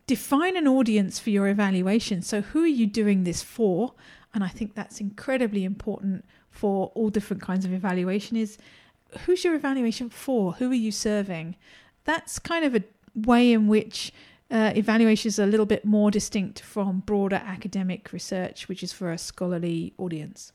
define 0.06 0.56
an 0.56 0.66
audience 0.66 1.18
for 1.18 1.30
your 1.30 1.48
evaluation. 1.48 2.22
So, 2.22 2.40
who 2.40 2.64
are 2.64 2.66
you 2.66 2.86
doing 2.86 3.24
this 3.24 3.42
for? 3.42 3.94
And 4.34 4.44
I 4.44 4.48
think 4.48 4.74
that's 4.74 5.00
incredibly 5.00 5.64
important 5.64 6.24
for 6.50 6.90
all 6.94 7.08
different 7.08 7.42
kinds 7.42 7.64
of 7.64 7.72
evaluation 7.72 8.36
is 8.36 8.58
who's 9.20 9.44
your 9.44 9.54
evaluation 9.54 10.10
for? 10.10 10.54
Who 10.54 10.70
are 10.70 10.74
you 10.74 10.92
serving? 10.92 11.56
That's 12.04 12.38
kind 12.38 12.64
of 12.64 12.74
a 12.74 12.82
way 13.14 13.52
in 13.52 13.68
which 13.68 14.12
uh, 14.50 14.72
evaluation 14.74 15.28
is 15.28 15.38
a 15.38 15.46
little 15.46 15.66
bit 15.66 15.84
more 15.84 16.10
distinct 16.10 16.60
from 16.60 17.00
broader 17.00 17.42
academic 17.44 18.12
research, 18.12 18.68
which 18.68 18.82
is 18.82 18.92
for 18.92 19.12
a 19.12 19.18
scholarly 19.18 19.92
audience. 19.98 20.52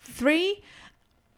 Three, 0.00 0.62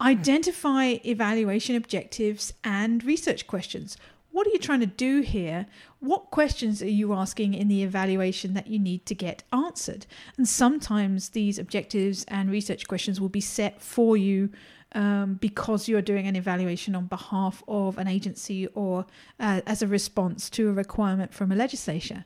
identify 0.00 0.96
evaluation 1.04 1.74
objectives 1.74 2.52
and 2.62 3.02
research 3.04 3.46
questions. 3.46 3.96
What 4.30 4.46
are 4.46 4.50
you 4.50 4.58
trying 4.58 4.80
to 4.80 4.86
do 4.86 5.22
here? 5.22 5.66
What 6.00 6.30
questions 6.30 6.82
are 6.82 6.88
you 6.88 7.14
asking 7.14 7.54
in 7.54 7.68
the 7.68 7.82
evaluation 7.82 8.52
that 8.54 8.66
you 8.66 8.78
need 8.78 9.06
to 9.06 9.14
get 9.14 9.42
answered? 9.52 10.06
And 10.36 10.46
sometimes 10.46 11.30
these 11.30 11.58
objectives 11.58 12.24
and 12.28 12.50
research 12.50 12.86
questions 12.86 13.20
will 13.20 13.30
be 13.30 13.40
set 13.40 13.80
for 13.80 14.16
you 14.16 14.50
um, 14.96 15.34
because 15.34 15.88
you're 15.88 16.02
doing 16.02 16.26
an 16.26 16.34
evaluation 16.34 16.94
on 16.94 17.04
behalf 17.04 17.62
of 17.68 17.98
an 17.98 18.08
agency 18.08 18.66
or 18.68 19.04
uh, 19.38 19.60
as 19.66 19.82
a 19.82 19.86
response 19.86 20.48
to 20.50 20.70
a 20.70 20.72
requirement 20.72 21.34
from 21.34 21.52
a 21.52 21.54
legislature. 21.54 22.24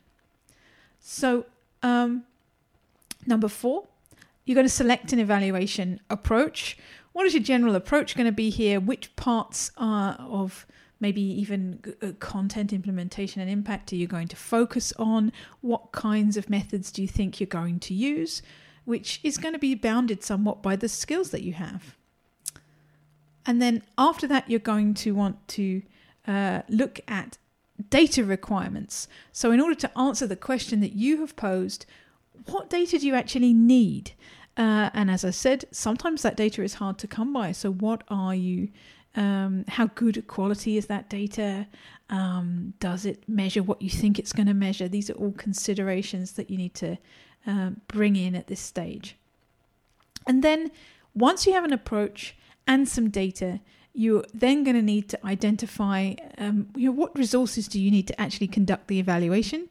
So, 1.01 1.45
um, 1.83 2.23
number 3.27 3.49
four, 3.49 3.87
you're 4.45 4.55
going 4.55 4.65
to 4.65 4.73
select 4.73 5.11
an 5.11 5.19
evaluation 5.19 5.99
approach. 6.09 6.77
What 7.11 7.25
is 7.25 7.33
your 7.33 7.43
general 7.43 7.75
approach 7.75 8.15
going 8.15 8.25
to 8.25 8.31
be 8.31 8.49
here? 8.49 8.79
Which 8.79 9.13
parts 9.17 9.71
are 9.75 10.15
of 10.19 10.65
maybe 11.01 11.21
even 11.21 11.83
uh, 12.01 12.13
content 12.19 12.71
implementation 12.71 13.41
and 13.41 13.51
impact 13.51 13.91
are 13.91 13.97
you 13.97 14.07
going 14.07 14.29
to 14.29 14.37
focus 14.37 14.93
on? 14.97 15.33
What 15.59 15.91
kinds 15.91 16.37
of 16.37 16.49
methods 16.49 16.89
do 16.89 17.01
you 17.01 17.07
think 17.07 17.41
you're 17.41 17.47
going 17.47 17.79
to 17.81 17.93
use? 17.93 18.41
Which 18.85 19.19
is 19.23 19.37
going 19.37 19.53
to 19.53 19.59
be 19.59 19.75
bounded 19.75 20.23
somewhat 20.23 20.63
by 20.63 20.77
the 20.77 20.87
skills 20.87 21.31
that 21.31 21.43
you 21.43 21.53
have. 21.53 21.97
And 23.45 23.61
then 23.61 23.83
after 23.97 24.27
that, 24.27 24.49
you're 24.49 24.59
going 24.59 24.93
to 24.95 25.13
want 25.13 25.47
to 25.49 25.81
uh, 26.27 26.61
look 26.69 26.99
at 27.07 27.37
data 27.89 28.23
requirements. 28.23 29.07
So, 29.31 29.51
in 29.51 29.59
order 29.59 29.75
to 29.75 29.97
answer 29.97 30.27
the 30.27 30.35
question 30.35 30.79
that 30.81 30.93
you 30.93 31.19
have 31.21 31.35
posed, 31.35 31.85
what 32.45 32.69
data 32.69 32.99
do 32.99 33.07
you 33.07 33.15
actually 33.15 33.53
need? 33.53 34.11
Uh, 34.57 34.89
and 34.93 35.09
as 35.09 35.25
I 35.25 35.31
said, 35.31 35.65
sometimes 35.71 36.21
that 36.21 36.37
data 36.37 36.61
is 36.61 36.75
hard 36.75 36.97
to 36.99 37.07
come 37.07 37.33
by. 37.33 37.51
So, 37.51 37.71
what 37.71 38.03
are 38.09 38.35
you 38.35 38.69
um, 39.15 39.65
how 39.67 39.87
good 39.87 40.25
quality 40.27 40.77
is 40.77 40.87
that 40.87 41.09
data? 41.09 41.67
Um, 42.09 42.73
does 42.79 43.05
it 43.05 43.27
measure 43.27 43.63
what 43.63 43.81
you 43.81 43.89
think 43.89 44.17
it's 44.17 44.33
going 44.33 44.47
to 44.47 44.53
measure? 44.53 44.87
These 44.87 45.09
are 45.09 45.13
all 45.13 45.33
considerations 45.33 46.33
that 46.33 46.49
you 46.49 46.57
need 46.57 46.73
to 46.75 46.97
um, 47.45 47.81
bring 47.87 48.15
in 48.15 48.35
at 48.35 48.47
this 48.47 48.59
stage. 48.59 49.15
And 50.27 50.43
then 50.43 50.71
once 51.13 51.45
you 51.45 51.53
have 51.53 51.65
an 51.65 51.73
approach 51.73 52.35
and 52.71 52.87
some 52.87 53.09
data, 53.09 53.59
you're 53.93 54.23
then 54.33 54.63
going 54.63 54.75
to 54.75 54.81
need 54.81 55.09
to 55.09 55.25
identify 55.25 56.13
um, 56.37 56.67
you 56.75 56.87
know, 56.87 56.95
what 57.01 57.17
resources 57.17 57.67
do 57.67 57.77
you 57.79 57.91
need 57.91 58.07
to 58.07 58.21
actually 58.21 58.47
conduct 58.47 58.87
the 58.87 58.99
evaluation. 58.99 59.69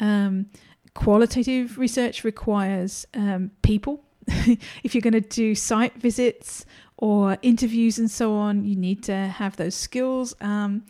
Um, 0.00 0.46
qualitative 0.94 1.78
research 1.78 2.24
requires 2.24 3.06
um, 3.14 3.52
people. 3.62 4.04
if 4.82 4.94
you're 4.94 5.02
going 5.10 5.12
to 5.12 5.20
do 5.42 5.54
site 5.54 5.94
visits 5.96 6.66
or 6.96 7.38
interviews 7.42 7.98
and 7.98 8.10
so 8.10 8.34
on, 8.34 8.64
you 8.64 8.76
need 8.76 9.04
to 9.04 9.14
have 9.14 9.56
those 9.56 9.76
skills. 9.76 10.34
Um, 10.40 10.84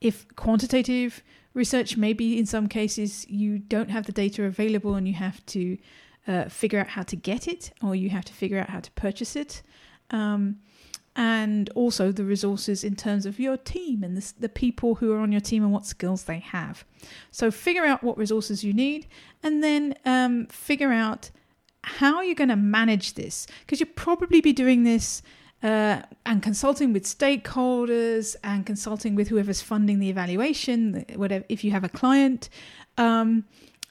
if 0.00 0.26
quantitative 0.36 1.22
research, 1.54 1.96
maybe 1.96 2.38
in 2.38 2.46
some 2.46 2.68
cases 2.68 3.26
you 3.28 3.58
don't 3.58 3.90
have 3.90 4.04
the 4.04 4.12
data 4.12 4.44
available 4.44 4.94
and 4.94 5.08
you 5.08 5.14
have 5.14 5.44
to 5.46 5.78
uh, 6.26 6.44
figure 6.48 6.80
out 6.80 6.88
how 6.88 7.02
to 7.02 7.16
get 7.16 7.48
it 7.48 7.72
or 7.82 7.94
you 7.94 8.10
have 8.10 8.26
to 8.26 8.34
figure 8.34 8.58
out 8.60 8.68
how 8.68 8.80
to 8.80 8.90
purchase 8.92 9.34
it. 9.34 9.62
Um, 10.10 10.56
and 11.18 11.68
also 11.74 12.12
the 12.12 12.24
resources 12.24 12.84
in 12.84 12.94
terms 12.94 13.26
of 13.26 13.40
your 13.40 13.56
team 13.56 14.04
and 14.04 14.16
the, 14.16 14.32
the 14.38 14.48
people 14.48 14.94
who 14.94 15.12
are 15.12 15.18
on 15.18 15.32
your 15.32 15.40
team 15.40 15.64
and 15.64 15.72
what 15.72 15.84
skills 15.84 16.24
they 16.24 16.38
have. 16.38 16.84
So 17.32 17.50
figure 17.50 17.84
out 17.84 18.04
what 18.04 18.16
resources 18.16 18.62
you 18.62 18.72
need 18.72 19.08
and 19.42 19.62
then 19.62 19.96
um, 20.06 20.46
figure 20.46 20.92
out 20.92 21.30
how 21.82 22.20
you're 22.20 22.36
going 22.36 22.50
to 22.50 22.56
manage 22.56 23.14
this 23.14 23.48
because 23.60 23.80
you'll 23.80 23.88
probably 23.96 24.40
be 24.40 24.52
doing 24.52 24.84
this 24.84 25.20
uh, 25.64 26.02
and 26.24 26.40
consulting 26.40 26.92
with 26.92 27.02
stakeholders 27.02 28.36
and 28.44 28.64
consulting 28.64 29.16
with 29.16 29.26
whoever's 29.26 29.60
funding 29.60 29.98
the 29.98 30.08
evaluation, 30.08 31.04
whatever, 31.16 31.44
if 31.48 31.64
you 31.64 31.72
have 31.72 31.82
a 31.82 31.88
client. 31.88 32.48
Um, 32.96 33.44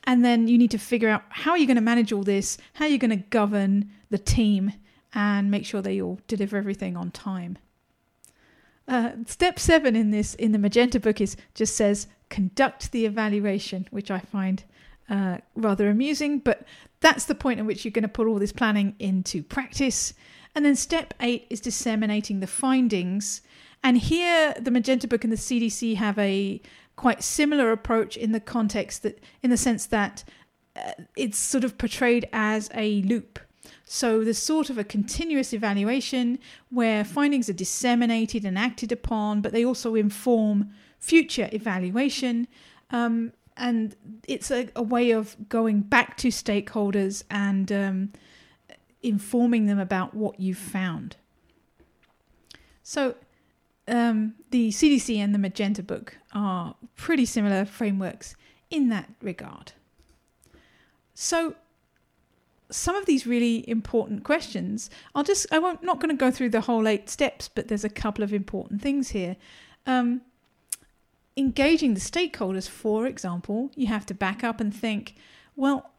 and 0.06 0.24
then 0.24 0.48
you 0.48 0.58
need 0.58 0.72
to 0.72 0.78
figure 0.78 1.10
out 1.10 1.24
how 1.28 1.56
you're 1.56 1.68
going 1.68 1.76
to 1.76 1.82
manage 1.82 2.13
all 2.13 2.24
this, 2.24 2.58
how 2.72 2.86
you're 2.86 2.98
going 2.98 3.10
to 3.10 3.18
govern 3.18 3.92
the 4.10 4.18
team, 4.18 4.72
and 5.13 5.50
make 5.50 5.65
sure 5.65 5.82
they 5.82 6.02
all 6.02 6.20
deliver 6.28 6.58
everything 6.58 6.96
on 6.98 7.12
time. 7.12 7.58
Uh, 8.88 9.12
step 9.26 9.60
seven 9.60 9.96
in 9.96 10.12
this 10.12 10.34
in 10.36 10.54
the 10.54 10.60
Magenta 10.60 11.00
book 11.00 11.20
is 11.20 11.36
just 11.54 11.76
says 11.76 12.08
conduct 12.30 12.91
the 12.91 13.06
evaluation, 13.06 13.88
which 13.91 14.10
I 14.12 14.20
find 14.20 14.63
uh, 15.10 15.38
rather 15.56 15.89
amusing. 15.89 16.39
But 16.39 16.63
that's 17.00 17.26
the 17.26 17.36
point 17.36 17.60
at 17.60 17.65
which 17.65 17.84
you're 17.84 17.91
going 17.91 18.04
to 18.04 18.10
put 18.10 18.28
all 18.28 18.39
this 18.39 18.52
planning 18.52 18.96
into 19.00 19.43
practice. 19.43 20.13
And 20.56 20.65
then 20.65 20.76
step 20.76 21.13
eight 21.20 21.48
is 21.50 21.62
disseminating 21.62 22.39
the 22.39 22.48
findings. 22.48 23.41
And 23.84 23.98
here, 23.98 24.54
the 24.60 24.72
Magenta 24.72 25.08
Book 25.08 25.24
and 25.24 25.32
the 25.32 25.38
CDC 25.38 25.96
have 25.96 26.17
a 26.17 26.62
quite 26.96 27.24
similar 27.24 27.72
approach 27.72 28.17
in 28.17 28.32
the 28.32 28.39
context 28.39 29.04
that, 29.04 29.20
in 29.43 29.52
the 29.52 29.58
sense 29.58 29.86
that 29.86 30.24
uh, 30.76 30.91
it's 31.15 31.38
sort 31.38 31.63
of 31.63 31.78
portrayed 31.78 32.28
as 32.34 32.70
a 32.74 33.02
loop. 33.04 33.39
So 33.89 34.21
there's 34.26 34.38
sort 34.38 34.69
of 34.69 34.78
a 34.78 34.84
continuous 34.84 35.54
evaluation 35.54 36.39
where 36.69 37.06
findings 37.06 37.50
are 37.50 37.54
disseminated 37.54 38.43
and 38.43 38.60
acted 38.60 38.91
upon, 38.91 39.39
but 39.39 39.54
they 39.54 39.63
also 39.63 39.95
inform 39.95 40.71
future 41.00 41.47
evaluation. 41.54 42.50
Um, 42.91 43.32
and 43.56 43.95
it's 44.28 44.52
a, 44.52 44.67
a, 44.76 44.84
way 44.84 45.12
of 45.12 45.38
going 45.47 45.82
back 45.82 46.17
to 46.17 46.28
stakeholders 46.28 47.23
and 47.32 47.71
um, 47.71 48.13
informing 49.02 49.67
them 49.67 49.80
about 49.80 50.13
what 50.13 50.38
you've 50.38 50.58
found. 50.58 51.15
So, 52.84 53.15
um, 53.88 54.36
the 54.52 54.69
CDC 54.69 55.15
and 55.17 55.34
the 55.34 55.39
Magenta 55.39 55.82
book 55.82 56.17
are 56.34 56.76
pretty 56.97 57.26
similar 57.26 57.63
frameworks 57.63 58.36
in 58.69 58.89
that 58.89 59.10
regard. 59.21 59.71
So, 61.13 61.56
some 62.69 62.95
of 62.95 63.06
these 63.06 63.25
really 63.25 63.67
important 63.69 64.23
questions, 64.23 64.89
I'll 65.15 65.23
just, 65.23 65.47
I 65.51 65.60
won't, 65.60 65.84
not 65.84 65.99
going 65.99 66.10
to 66.10 66.19
go 66.19 66.32
through 66.32 66.49
the 66.49 66.62
whole 66.62 66.88
eight 66.88 67.10
steps, 67.10 67.47
but 67.47 67.67
there's 67.67 67.86
a 67.86 67.89
couple 67.89 68.23
of 68.23 68.34
important 68.34 68.82
things 68.82 69.10
here. 69.10 69.38
Um, 69.86 70.21
engaging 71.38 71.93
the 71.93 71.99
stakeholders, 71.99 72.67
for 72.67 73.08
example, 73.08 73.71
you 73.75 73.88
have 73.88 74.06
to 74.08 74.13
back 74.13 74.43
up 74.43 74.60
and 74.60 74.75
think, 74.75 75.15
well, 75.56 75.91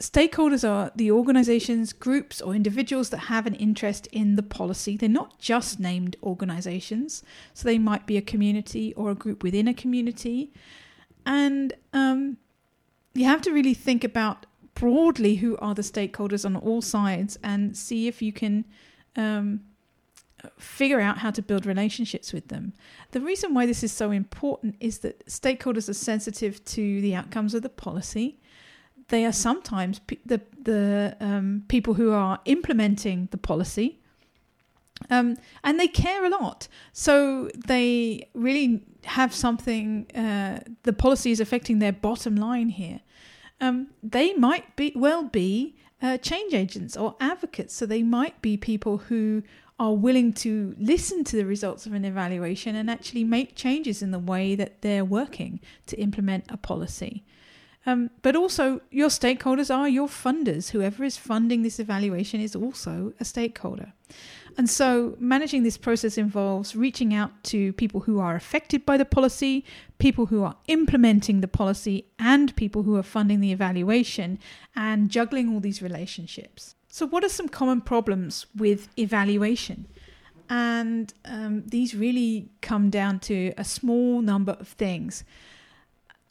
stakeholders 0.00 0.68
are 0.68 0.90
the 0.96 1.10
organizations, 1.10 1.92
groups, 1.92 2.40
or 2.40 2.54
individuals 2.54 3.10
that 3.10 3.18
have 3.18 3.46
an 3.46 3.54
interest 3.54 4.06
in 4.08 4.36
the 4.36 4.42
policy. 4.42 4.96
They're 4.96 5.08
not 5.08 5.38
just 5.38 5.78
named 5.78 6.16
organizations, 6.22 7.22
so 7.54 7.64
they 7.64 7.78
might 7.78 8.06
be 8.06 8.16
a 8.16 8.22
community 8.22 8.94
or 8.94 9.10
a 9.10 9.14
group 9.14 9.42
within 9.42 9.68
a 9.68 9.74
community. 9.74 10.52
And 11.26 11.72
um, 11.92 12.38
you 13.14 13.24
have 13.24 13.42
to 13.42 13.52
really 13.52 13.74
think 13.74 14.02
about 14.02 14.46
broadly 14.78 15.36
who 15.36 15.56
are 15.58 15.74
the 15.74 15.82
stakeholders 15.82 16.44
on 16.44 16.56
all 16.56 16.82
sides 16.82 17.38
and 17.42 17.76
see 17.76 18.08
if 18.08 18.22
you 18.22 18.32
can 18.32 18.64
um, 19.16 19.60
figure 20.58 21.00
out 21.00 21.18
how 21.18 21.30
to 21.30 21.42
build 21.42 21.66
relationships 21.66 22.32
with 22.32 22.48
them. 22.48 22.72
The 23.10 23.20
reason 23.20 23.54
why 23.54 23.66
this 23.66 23.82
is 23.82 23.92
so 23.92 24.10
important 24.10 24.76
is 24.80 24.98
that 24.98 25.26
stakeholders 25.26 25.88
are 25.88 25.94
sensitive 25.94 26.64
to 26.66 27.00
the 27.00 27.14
outcomes 27.14 27.54
of 27.54 27.62
the 27.62 27.68
policy 27.68 28.38
they 29.08 29.24
are 29.24 29.32
sometimes 29.32 30.00
the 30.24 30.40
the 30.62 31.16
um, 31.20 31.64
people 31.68 31.94
who 31.94 32.12
are 32.12 32.40
implementing 32.44 33.28
the 33.30 33.38
policy, 33.38 33.98
um, 35.10 35.36
and 35.64 35.80
they 35.80 35.88
care 35.88 36.24
a 36.24 36.28
lot. 36.28 36.68
So 36.92 37.50
they 37.66 38.28
really 38.34 38.82
have 39.04 39.34
something. 39.34 40.06
Uh, 40.14 40.60
the 40.82 40.92
policy 40.92 41.30
is 41.30 41.40
affecting 41.40 41.78
their 41.78 41.92
bottom 41.92 42.36
line 42.36 42.68
here. 42.68 43.00
Um, 43.60 43.88
they 44.02 44.34
might 44.34 44.76
be 44.76 44.92
well 44.94 45.24
be 45.24 45.76
uh, 46.00 46.18
change 46.18 46.54
agents 46.54 46.96
or 46.96 47.16
advocates. 47.20 47.74
So 47.74 47.86
they 47.86 48.02
might 48.02 48.40
be 48.40 48.56
people 48.56 48.98
who 48.98 49.42
are 49.78 49.94
willing 49.94 50.32
to 50.32 50.74
listen 50.78 51.22
to 51.24 51.36
the 51.36 51.46
results 51.46 51.86
of 51.86 51.92
an 51.92 52.04
evaluation 52.04 52.74
and 52.74 52.90
actually 52.90 53.24
make 53.24 53.54
changes 53.54 54.02
in 54.02 54.10
the 54.10 54.18
way 54.18 54.54
that 54.54 54.82
they're 54.82 55.04
working 55.04 55.60
to 55.86 55.96
implement 55.96 56.44
a 56.48 56.56
policy. 56.56 57.24
Um, 57.86 58.10
but 58.22 58.34
also, 58.34 58.80
your 58.90 59.08
stakeholders 59.08 59.74
are 59.74 59.88
your 59.88 60.08
funders. 60.08 60.70
Whoever 60.70 61.04
is 61.04 61.16
funding 61.16 61.62
this 61.62 61.78
evaluation 61.78 62.40
is 62.40 62.56
also 62.56 63.12
a 63.20 63.24
stakeholder. 63.24 63.92
And 64.58 64.68
so, 64.68 65.16
managing 65.20 65.62
this 65.62 65.78
process 65.78 66.18
involves 66.18 66.74
reaching 66.74 67.14
out 67.14 67.44
to 67.44 67.72
people 67.74 68.00
who 68.00 68.18
are 68.18 68.34
affected 68.34 68.84
by 68.84 68.96
the 68.96 69.04
policy, 69.04 69.64
people 69.98 70.26
who 70.26 70.42
are 70.42 70.56
implementing 70.66 71.40
the 71.40 71.48
policy, 71.48 72.04
and 72.18 72.54
people 72.56 72.82
who 72.82 72.96
are 72.96 73.04
funding 73.04 73.40
the 73.40 73.52
evaluation, 73.52 74.38
and 74.74 75.08
juggling 75.08 75.54
all 75.54 75.60
these 75.60 75.80
relationships. 75.80 76.74
So, 76.88 77.06
what 77.06 77.22
are 77.24 77.28
some 77.28 77.48
common 77.48 77.80
problems 77.80 78.46
with 78.56 78.88
evaluation? 78.98 79.86
And 80.50 81.14
um, 81.24 81.62
these 81.64 81.94
really 81.94 82.50
come 82.60 82.90
down 82.90 83.20
to 83.20 83.54
a 83.56 83.64
small 83.64 84.20
number 84.20 84.56
of 84.58 84.66
things 84.66 85.22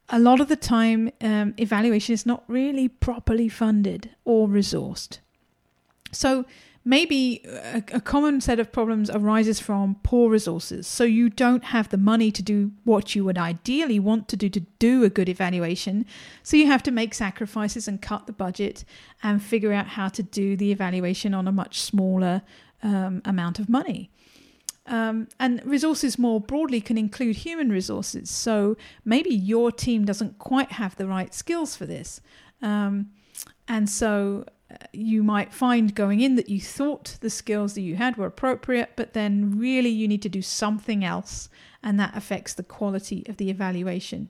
a 0.10 0.20
lot 0.20 0.40
of 0.40 0.48
the 0.48 0.56
time, 0.56 1.12
um, 1.22 1.54
evaluation 1.58 2.14
is 2.14 2.26
not 2.26 2.44
really 2.48 2.88
properly 2.88 3.50
funded 3.50 4.10
or 4.24 4.48
resourced. 4.48 5.20
So, 6.12 6.46
maybe 6.88 7.42
a, 7.46 7.84
a, 7.92 8.00
common 8.00 8.40
set 8.40 8.60
of 8.60 8.72
problems 8.72 9.10
arises 9.10 9.60
from 9.60 9.98
poor 10.04 10.30
resources. 10.32 10.88
So 10.88 11.04
you 11.04 11.30
don't 11.30 11.66
have 11.66 11.90
the 11.90 11.98
money 11.98 12.32
to 12.32 12.42
do 12.42 12.72
what 12.86 13.14
you 13.14 13.26
would 13.26 13.38
ideally 13.38 14.00
want 14.00 14.30
to 14.30 14.38
do 14.38 14.48
to 14.50 14.62
do 14.80 15.04
a 15.04 15.10
good 15.10 15.28
evaluation. 15.28 16.06
So 16.44 16.56
you 16.56 16.68
have 16.68 16.82
to 16.84 16.92
make 16.92 17.14
sacrifices 17.14 17.90
and 17.90 18.02
cut 18.02 18.26
the 18.26 18.32
budget 18.32 18.86
and 19.22 19.44
figure 19.44 19.74
out 19.74 19.88
how 19.88 20.08
to 20.08 20.24
do 20.24 20.56
the 20.56 20.72
evaluation 20.72 21.34
on 21.34 21.46
a 21.46 21.52
much 21.52 21.82
smaller 21.82 22.42
um, 22.82 23.22
amount 23.26 23.60
of 23.60 23.68
money. 23.68 24.10
Um, 24.86 25.28
and 25.42 25.62
resources 25.66 26.18
more 26.18 26.40
broadly 26.40 26.80
can 26.80 26.98
include 26.98 27.36
human 27.36 27.70
resources. 27.70 28.30
So 28.30 28.78
maybe 29.04 29.36
your 29.36 29.74
team 29.74 30.06
doesn't 30.06 30.40
quite 30.40 30.72
have 30.72 30.96
the 30.96 31.06
right 31.06 31.34
skills 31.34 31.76
for 31.76 31.86
this. 31.86 32.22
Um, 32.62 33.12
and 33.68 33.90
so 33.90 34.46
you 34.92 35.24
might 35.24 35.54
find 35.54 35.96
going 35.96 36.20
in 36.20 36.36
that 36.36 36.50
you 36.50 36.60
thought 36.60 37.18
the 37.22 37.30
skills 37.30 37.74
that 37.74 37.82
you 37.82 37.96
had 37.96 38.18
were 38.18 38.26
appropriate, 38.26 38.92
but 38.96 39.14
then 39.14 39.58
really 39.58 39.90
you 39.90 40.08
need 40.08 40.22
to 40.24 40.30
do 40.30 40.42
something 40.42 41.04
else, 41.04 41.50
and 41.82 42.00
that 42.00 42.16
affects 42.16 42.54
the 42.54 42.64
quality 42.64 43.24
of 43.30 43.38
the 43.38 43.50
evaluation. 43.50 44.30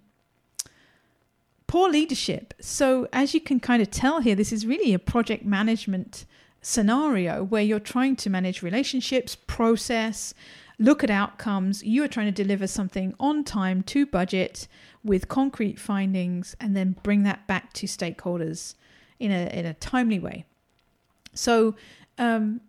Poor 1.65 1.89
leadership. 1.89 2.53
So, 2.61 3.07
as 3.11 3.33
you 3.33 3.41
can 3.41 3.59
kind 3.59 3.81
of 3.81 3.91
tell 3.91 4.21
here, 4.21 4.35
this 4.35 4.53
is 4.53 4.65
really 4.65 4.93
a 4.93 4.99
project 4.99 5.43
management 5.43 6.25
scenario 6.61 7.43
where 7.43 7.61
you're 7.61 7.79
trying 7.79 8.15
to 8.17 8.29
manage 8.29 8.61
relationships, 8.61 9.35
process, 9.35 10.33
look 10.79 11.03
at 11.03 11.09
outcomes. 11.09 11.83
You 11.83 12.03
are 12.03 12.07
trying 12.07 12.27
to 12.27 12.43
deliver 12.43 12.67
something 12.67 13.15
on 13.19 13.43
time 13.43 13.83
to 13.83 14.05
budget 14.05 14.67
with 15.03 15.27
concrete 15.27 15.79
findings 15.79 16.55
and 16.59 16.75
then 16.75 16.95
bring 17.03 17.23
that 17.23 17.47
back 17.47 17.73
to 17.73 17.87
stakeholders 17.87 18.75
in 19.19 19.31
a 19.31 19.47
in 19.57 19.65
a 19.65 19.73
timely 19.73 20.19
way. 20.19 20.45
So, 21.33 21.75
um, 22.17 22.61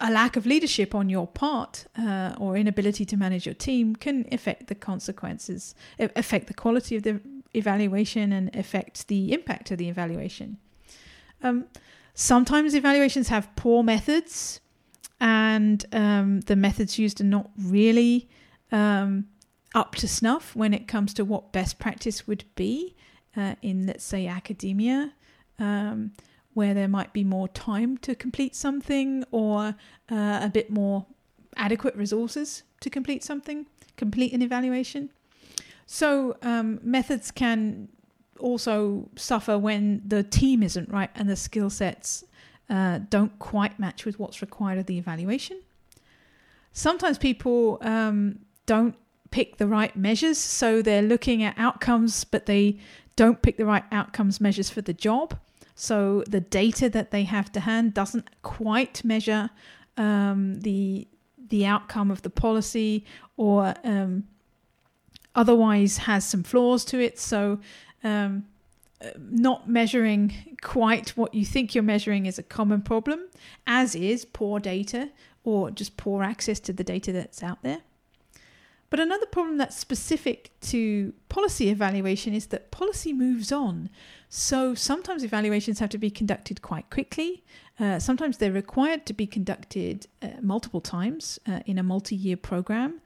a 0.00 0.10
lack 0.10 0.36
of 0.36 0.46
leadership 0.46 0.94
on 0.94 1.08
your 1.08 1.26
part 1.26 1.86
uh, 1.98 2.34
or 2.38 2.56
inability 2.56 3.04
to 3.04 3.16
manage 3.16 3.46
your 3.46 3.54
team 3.54 3.94
can 3.94 4.26
affect 4.32 4.68
the 4.68 4.74
consequences, 4.74 5.74
affect 5.98 6.46
the 6.46 6.54
quality 6.54 6.96
of 6.96 7.02
the 7.02 7.20
evaluation, 7.54 8.32
and 8.32 8.54
affect 8.56 9.08
the 9.08 9.32
impact 9.32 9.70
of 9.70 9.78
the 9.78 9.88
evaluation. 9.88 10.56
Um, 11.42 11.66
sometimes 12.14 12.74
evaluations 12.74 13.28
have 13.28 13.54
poor 13.56 13.82
methods, 13.82 14.60
and 15.20 15.84
um, 15.92 16.40
the 16.42 16.56
methods 16.56 16.98
used 16.98 17.20
are 17.20 17.24
not 17.24 17.50
really 17.58 18.28
um, 18.72 19.26
up 19.74 19.94
to 19.96 20.08
snuff 20.08 20.56
when 20.56 20.72
it 20.72 20.88
comes 20.88 21.12
to 21.14 21.24
what 21.24 21.52
best 21.52 21.78
practice 21.78 22.26
would 22.26 22.44
be 22.54 22.94
uh, 23.36 23.54
in, 23.60 23.86
let's 23.86 24.04
say, 24.04 24.26
academia 24.26 25.12
um, 25.60 26.12
where 26.54 26.74
there 26.74 26.88
might 26.88 27.12
be 27.12 27.22
more 27.22 27.48
time 27.48 27.96
to 27.98 28.14
complete 28.14 28.56
something 28.56 29.24
or 29.30 29.76
uh, 30.10 30.40
a 30.42 30.50
bit 30.52 30.70
more 30.70 31.06
adequate 31.56 31.94
resources 31.94 32.64
to 32.80 32.90
complete 32.90 33.22
something, 33.22 33.66
complete 33.96 34.32
an 34.32 34.42
evaluation. 34.42 35.10
So, 35.86 36.36
um, 36.42 36.80
methods 36.82 37.30
can 37.30 37.88
also 38.38 39.08
suffer 39.16 39.58
when 39.58 40.02
the 40.06 40.22
team 40.22 40.62
isn't 40.62 40.90
right 40.90 41.10
and 41.14 41.28
the 41.28 41.36
skill 41.36 41.68
sets 41.70 42.24
uh, 42.70 43.00
don't 43.10 43.38
quite 43.38 43.78
match 43.78 44.04
with 44.04 44.18
what's 44.18 44.40
required 44.40 44.78
of 44.78 44.86
the 44.86 44.96
evaluation. 44.96 45.60
Sometimes 46.72 47.18
people 47.18 47.78
um, 47.80 48.38
don't 48.66 48.94
pick 49.30 49.56
the 49.56 49.66
right 49.66 49.94
measures, 49.96 50.38
so 50.38 50.80
they're 50.80 51.02
looking 51.02 51.42
at 51.42 51.58
outcomes, 51.58 52.24
but 52.24 52.46
they 52.46 52.78
don't 53.16 53.42
pick 53.42 53.56
the 53.56 53.66
right 53.66 53.84
outcomes 53.90 54.40
measures 54.40 54.70
for 54.70 54.80
the 54.80 54.94
job. 54.94 55.36
So 55.80 56.24
the 56.26 56.40
data 56.40 56.90
that 56.90 57.10
they 57.10 57.24
have 57.24 57.50
to 57.52 57.60
hand 57.60 57.94
doesn't 57.94 58.42
quite 58.42 59.02
measure 59.02 59.48
um, 59.96 60.60
the 60.60 61.08
the 61.48 61.64
outcome 61.64 62.10
of 62.10 62.20
the 62.20 62.28
policy, 62.28 63.06
or 63.38 63.74
um, 63.82 64.24
otherwise 65.34 65.96
has 65.96 66.24
some 66.24 66.42
flaws 66.42 66.84
to 66.84 67.00
it. 67.00 67.18
So 67.18 67.60
um, 68.04 68.44
not 69.18 69.70
measuring 69.70 70.56
quite 70.60 71.16
what 71.16 71.32
you 71.32 71.46
think 71.46 71.74
you're 71.74 71.82
measuring 71.82 72.26
is 72.26 72.38
a 72.38 72.42
common 72.42 72.82
problem, 72.82 73.20
as 73.66 73.94
is 73.94 74.26
poor 74.26 74.60
data 74.60 75.08
or 75.44 75.70
just 75.70 75.96
poor 75.96 76.22
access 76.22 76.60
to 76.60 76.74
the 76.74 76.84
data 76.84 77.10
that's 77.10 77.42
out 77.42 77.62
there. 77.62 77.80
But 78.90 78.98
another 78.98 79.26
problem 79.26 79.56
that's 79.56 79.76
specific 79.76 80.50
to 80.62 81.14
policy 81.28 81.70
evaluation 81.70 82.34
is 82.34 82.46
that 82.46 82.72
policy 82.72 83.12
moves 83.12 83.52
on. 83.52 83.88
So 84.28 84.74
sometimes 84.74 85.22
evaluations 85.22 85.78
have 85.78 85.90
to 85.90 85.98
be 85.98 86.10
conducted 86.10 86.60
quite 86.60 86.90
quickly. 86.90 87.44
Uh, 87.78 88.00
sometimes 88.00 88.38
they're 88.38 88.50
required 88.50 89.06
to 89.06 89.12
be 89.12 89.28
conducted 89.28 90.08
uh, 90.20 90.28
multiple 90.42 90.80
times 90.80 91.38
uh, 91.48 91.60
in 91.66 91.78
a 91.78 91.84
multi 91.84 92.16
year 92.16 92.36
program. 92.36 93.00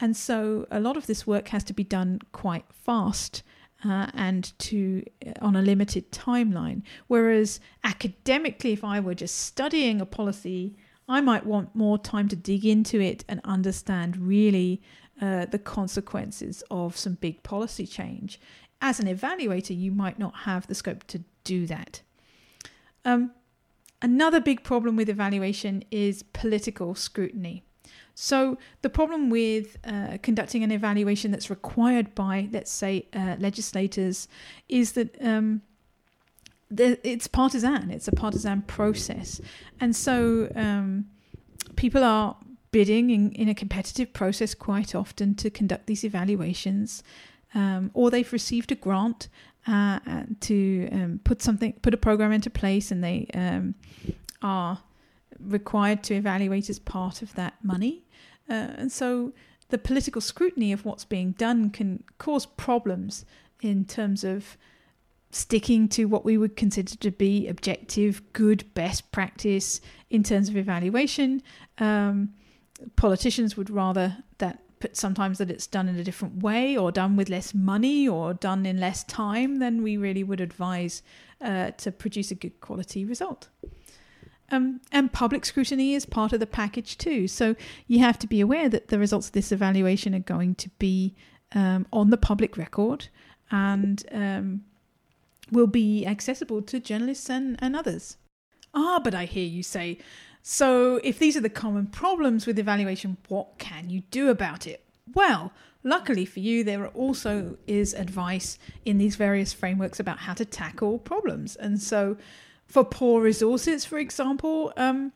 And 0.00 0.16
so 0.16 0.66
a 0.72 0.80
lot 0.80 0.96
of 0.96 1.06
this 1.06 1.24
work 1.24 1.48
has 1.48 1.62
to 1.64 1.72
be 1.72 1.84
done 1.84 2.20
quite 2.32 2.64
fast. 2.72 3.44
Uh, 3.84 4.08
and 4.14 4.58
to 4.58 5.04
uh, 5.24 5.30
on 5.40 5.54
a 5.54 5.62
limited 5.62 6.10
timeline. 6.10 6.82
Whereas 7.06 7.60
academically, 7.84 8.72
if 8.72 8.82
I 8.82 8.98
were 8.98 9.14
just 9.14 9.36
studying 9.36 10.00
a 10.00 10.04
policy, 10.04 10.74
I 11.08 11.20
might 11.20 11.46
want 11.46 11.76
more 11.76 11.96
time 11.96 12.26
to 12.28 12.34
dig 12.34 12.66
into 12.66 13.00
it 13.00 13.24
and 13.28 13.40
understand 13.44 14.16
really 14.16 14.82
uh, 15.20 15.46
the 15.46 15.58
consequences 15.58 16.62
of 16.70 16.96
some 16.96 17.14
big 17.14 17.42
policy 17.42 17.86
change. 17.86 18.40
As 18.80 19.00
an 19.00 19.06
evaluator, 19.06 19.76
you 19.76 19.90
might 19.90 20.18
not 20.18 20.34
have 20.36 20.66
the 20.66 20.74
scope 20.74 21.04
to 21.08 21.22
do 21.44 21.66
that. 21.66 22.02
Um, 23.04 23.32
another 24.00 24.40
big 24.40 24.62
problem 24.62 24.96
with 24.96 25.08
evaluation 25.08 25.82
is 25.90 26.22
political 26.22 26.94
scrutiny. 26.94 27.64
So, 28.14 28.58
the 28.82 28.90
problem 28.90 29.30
with 29.30 29.76
uh, 29.84 30.18
conducting 30.22 30.64
an 30.64 30.72
evaluation 30.72 31.30
that's 31.30 31.50
required 31.50 32.16
by, 32.16 32.48
let's 32.50 32.70
say, 32.70 33.06
uh, 33.14 33.36
legislators 33.38 34.26
is 34.68 34.92
that 34.92 35.16
um, 35.22 35.62
it's 36.76 37.28
partisan, 37.28 37.92
it's 37.92 38.08
a 38.08 38.12
partisan 38.12 38.62
process. 38.62 39.40
And 39.80 39.94
so, 39.94 40.50
um, 40.56 41.06
people 41.76 42.02
are 42.02 42.36
bidding 42.70 43.10
in, 43.10 43.32
in 43.32 43.48
a 43.48 43.54
competitive 43.54 44.12
process 44.12 44.54
quite 44.54 44.94
often 44.94 45.34
to 45.36 45.50
conduct 45.50 45.86
these 45.86 46.04
evaluations, 46.04 47.02
um, 47.54 47.90
or 47.94 48.10
they've 48.10 48.32
received 48.32 48.72
a 48.72 48.74
grant 48.74 49.28
uh, 49.66 49.98
to 50.40 50.88
um, 50.92 51.20
put 51.24 51.42
something, 51.42 51.72
put 51.82 51.94
a 51.94 51.98
program 51.98 52.32
into 52.32 52.50
place, 52.50 52.90
and 52.90 53.02
they 53.02 53.26
um, 53.34 53.74
are 54.42 54.80
required 55.40 56.02
to 56.02 56.14
evaluate 56.14 56.68
as 56.68 56.78
part 56.78 57.22
of 57.22 57.34
that 57.34 57.54
money. 57.62 58.04
Uh, 58.48 58.72
and 58.76 58.92
so 58.92 59.32
the 59.68 59.78
political 59.78 60.20
scrutiny 60.20 60.72
of 60.72 60.84
what's 60.84 61.04
being 61.04 61.32
done 61.32 61.70
can 61.70 62.02
cause 62.18 62.46
problems 62.46 63.24
in 63.60 63.84
terms 63.84 64.24
of 64.24 64.56
sticking 65.30 65.88
to 65.88 66.06
what 66.06 66.24
we 66.24 66.38
would 66.38 66.56
consider 66.56 66.96
to 66.96 67.10
be 67.10 67.46
objective, 67.48 68.22
good, 68.32 68.72
best 68.74 69.12
practice 69.12 69.80
in 70.08 70.22
terms 70.22 70.48
of 70.48 70.56
evaluation. 70.56 71.42
Um, 71.78 72.32
politicians 72.96 73.56
would 73.56 73.70
rather 73.70 74.18
that 74.38 74.60
sometimes 74.92 75.38
that 75.38 75.50
it's 75.50 75.66
done 75.66 75.88
in 75.88 75.98
a 75.98 76.04
different 76.04 76.42
way 76.42 76.76
or 76.76 76.92
done 76.92 77.16
with 77.16 77.28
less 77.28 77.52
money 77.52 78.06
or 78.06 78.34
done 78.34 78.64
in 78.64 78.78
less 78.78 79.02
time 79.04 79.56
than 79.56 79.82
we 79.82 79.96
really 79.96 80.22
would 80.22 80.40
advise 80.40 81.02
uh, 81.40 81.70
to 81.72 81.90
produce 81.90 82.30
a 82.30 82.34
good 82.34 82.60
quality 82.60 83.04
result. 83.04 83.48
Um, 84.50 84.80
and 84.92 85.12
public 85.12 85.44
scrutiny 85.44 85.94
is 85.94 86.06
part 86.06 86.32
of 86.32 86.40
the 86.40 86.46
package 86.46 86.96
too. 86.96 87.28
So 87.28 87.54
you 87.86 87.98
have 87.98 88.18
to 88.20 88.26
be 88.26 88.40
aware 88.40 88.68
that 88.68 88.88
the 88.88 88.98
results 88.98 89.26
of 89.26 89.32
this 89.32 89.52
evaluation 89.52 90.14
are 90.14 90.20
going 90.20 90.54
to 90.56 90.70
be 90.78 91.14
um, 91.52 91.86
on 91.92 92.10
the 92.10 92.16
public 92.16 92.56
record 92.56 93.08
and 93.50 94.04
um, 94.12 94.64
will 95.50 95.66
be 95.66 96.06
accessible 96.06 96.62
to 96.62 96.80
journalists 96.80 97.28
and, 97.28 97.56
and 97.60 97.76
others. 97.76 98.16
Ah, 98.74 99.00
but 99.02 99.14
I 99.14 99.24
hear 99.24 99.46
you 99.46 99.62
say, 99.62 99.98
so, 100.42 101.00
if 101.04 101.18
these 101.18 101.36
are 101.36 101.42
the 101.42 101.50
common 101.50 101.86
problems 101.86 102.46
with 102.46 102.58
evaluation, 102.58 103.16
what 103.28 103.58
can 103.58 103.90
you 103.90 104.02
do 104.10 104.28
about 104.30 104.66
it? 104.66 104.82
Well, 105.14 105.52
luckily 105.82 106.24
for 106.24 106.40
you, 106.40 106.64
there 106.64 106.88
also 106.88 107.56
is 107.66 107.94
advice 107.94 108.58
in 108.84 108.98
these 108.98 109.16
various 109.16 109.52
frameworks 109.52 110.00
about 110.00 110.18
how 110.18 110.34
to 110.34 110.44
tackle 110.44 110.98
problems. 110.98 111.56
And 111.56 111.80
so, 111.80 112.16
for 112.66 112.84
poor 112.84 113.22
resources, 113.22 113.84
for 113.84 113.98
example, 113.98 114.72
um, 114.76 115.12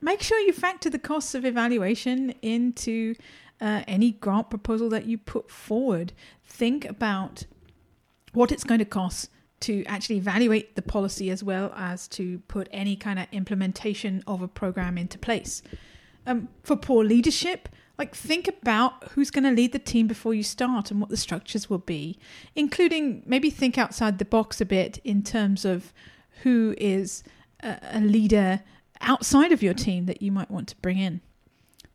make 0.00 0.22
sure 0.22 0.38
you 0.38 0.52
factor 0.52 0.90
the 0.90 0.98
costs 0.98 1.34
of 1.34 1.44
evaluation 1.44 2.30
into 2.42 3.14
uh, 3.60 3.82
any 3.86 4.12
grant 4.12 4.50
proposal 4.50 4.88
that 4.90 5.06
you 5.06 5.18
put 5.18 5.50
forward. 5.50 6.12
Think 6.44 6.84
about 6.84 7.44
what 8.32 8.52
it's 8.52 8.64
going 8.64 8.78
to 8.78 8.84
cost 8.84 9.30
to 9.60 9.84
actually 9.84 10.16
evaluate 10.16 10.74
the 10.74 10.82
policy 10.82 11.30
as 11.30 11.42
well 11.44 11.72
as 11.76 12.08
to 12.08 12.38
put 12.48 12.68
any 12.70 12.96
kind 12.96 13.18
of 13.18 13.26
implementation 13.32 14.22
of 14.26 14.42
a 14.42 14.48
program 14.48 14.96
into 14.98 15.18
place. 15.18 15.62
Um, 16.26 16.48
for 16.62 16.76
poor 16.76 17.04
leadership, 17.04 17.68
Like, 18.00 18.14
think 18.14 18.48
about 18.48 19.08
who's 19.10 19.30
going 19.30 19.44
to 19.44 19.50
lead 19.50 19.72
the 19.72 19.78
team 19.78 20.06
before 20.06 20.32
you 20.32 20.42
start 20.42 20.90
and 20.90 21.02
what 21.02 21.10
the 21.10 21.18
structures 21.18 21.68
will 21.68 21.76
be, 21.76 22.18
including 22.56 23.22
maybe 23.26 23.50
think 23.50 23.76
outside 23.76 24.18
the 24.18 24.24
box 24.24 24.58
a 24.58 24.64
bit 24.64 24.96
in 25.04 25.22
terms 25.22 25.66
of 25.66 25.92
who 26.42 26.74
is 26.78 27.22
a, 27.62 27.78
a 27.92 28.00
leader 28.00 28.62
outside 29.02 29.52
of 29.52 29.62
your 29.62 29.74
team 29.74 30.06
that 30.06 30.22
you 30.22 30.32
might 30.32 30.50
want 30.50 30.68
to 30.68 30.76
bring 30.76 30.96
in. 30.96 31.20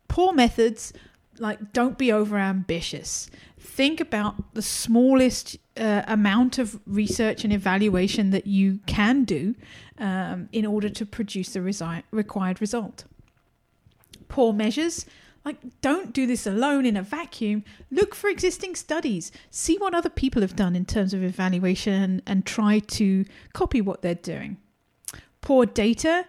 Poor 0.06 0.32
methods, 0.32 0.92
like, 1.40 1.72
don't 1.72 1.98
be 1.98 2.12
over 2.12 2.38
ambitious. 2.38 3.28
Think 3.66 4.00
about 4.00 4.54
the 4.54 4.62
smallest 4.62 5.58
uh, 5.76 6.02
amount 6.06 6.58
of 6.58 6.80
research 6.86 7.44
and 7.44 7.52
evaluation 7.52 8.30
that 8.30 8.46
you 8.46 8.78
can 8.86 9.24
do 9.24 9.54
um, 9.98 10.48
in 10.52 10.64
order 10.64 10.88
to 10.88 11.04
produce 11.04 11.52
the 11.52 11.60
resi- 11.60 12.04
required 12.10 12.60
result. 12.60 13.04
Poor 14.28 14.52
measures, 14.52 15.04
like, 15.44 15.58
don't 15.80 16.12
do 16.12 16.26
this 16.26 16.46
alone 16.46 16.86
in 16.86 16.96
a 16.96 17.02
vacuum. 17.02 17.64
Look 17.90 18.14
for 18.14 18.30
existing 18.30 18.76
studies. 18.76 19.30
See 19.50 19.76
what 19.76 19.94
other 19.94 20.10
people 20.10 20.42
have 20.42 20.56
done 20.56 20.74
in 20.74 20.84
terms 20.84 21.12
of 21.12 21.22
evaluation 21.22 22.22
and 22.26 22.46
try 22.46 22.78
to 22.78 23.24
copy 23.52 23.80
what 23.80 24.00
they're 24.00 24.14
doing. 24.14 24.56
Poor 25.40 25.66
data, 25.66 26.26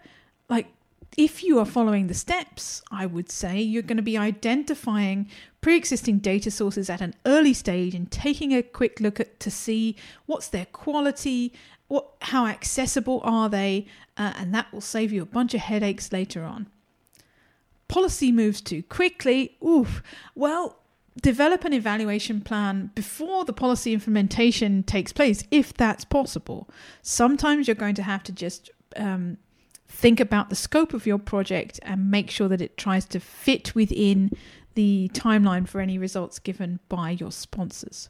if 1.16 1.44
you 1.44 1.60
are 1.60 1.66
following 1.66 2.08
the 2.08 2.14
steps, 2.14 2.82
I 2.92 3.06
would 3.06 3.32
say 3.32 3.62
you're 3.62 3.82
going 3.82 3.98
to 3.98 4.04
be 4.04 4.18
identifying 4.18 5.28
pre 5.62 5.76
existing 5.76 6.20
data 6.20 6.52
sources 6.52 6.90
at 6.90 7.02
an 7.02 7.16
early 7.26 7.54
stage 7.54 7.96
and 7.96 8.12
taking 8.12 8.54
a 8.54 8.62
quick 8.62 9.00
look 9.00 9.20
at 9.20 9.40
to 9.40 9.52
see 9.52 9.96
what's 10.26 10.48
their 10.48 10.66
quality, 10.66 11.54
what, 11.88 12.08
how 12.22 12.46
accessible 12.46 13.22
are 13.24 13.50
they, 13.50 13.88
uh, 14.18 14.34
and 14.38 14.54
that 14.54 14.72
will 14.74 14.82
save 14.82 15.12
you 15.12 15.22
a 15.22 15.26
bunch 15.26 15.54
of 15.54 15.62
headaches 15.62 16.12
later 16.12 16.44
on. 16.44 16.68
Policy 17.88 18.32
moves 18.32 18.60
too 18.60 18.84
quickly, 18.84 19.56
oof, 19.66 20.04
well, 20.36 20.78
develop 21.22 21.64
an 21.66 21.74
evaluation 21.74 22.42
plan 22.42 22.92
before 22.94 23.46
the 23.46 23.54
policy 23.54 23.94
implementation 23.94 24.84
takes 24.84 25.14
place, 25.14 25.44
if 25.52 25.74
that's 25.74 26.06
possible. 26.06 26.70
Sometimes 27.02 27.68
you're 27.68 27.76
going 27.76 27.96
to 27.96 28.04
have 28.04 28.24
to 28.24 28.32
just 28.32 28.70
um, 28.96 29.38
think 29.88 30.20
about 30.20 30.50
the 30.50 30.56
scope 30.56 30.94
of 30.94 31.06
your 31.06 31.18
project 31.18 31.80
and 31.84 32.12
make 32.12 32.30
sure 32.30 32.48
that 32.48 32.62
it 32.62 32.78
tries 32.78 33.06
to 33.06 33.20
fit 33.20 33.74
within 33.74 34.32
the 34.76 35.10
timeline 35.14 35.68
for 35.68 35.82
any 35.82 35.98
results 35.98 36.40
given 36.40 36.80
by 36.90 37.12
your 37.12 37.32
sponsors. 37.32 38.10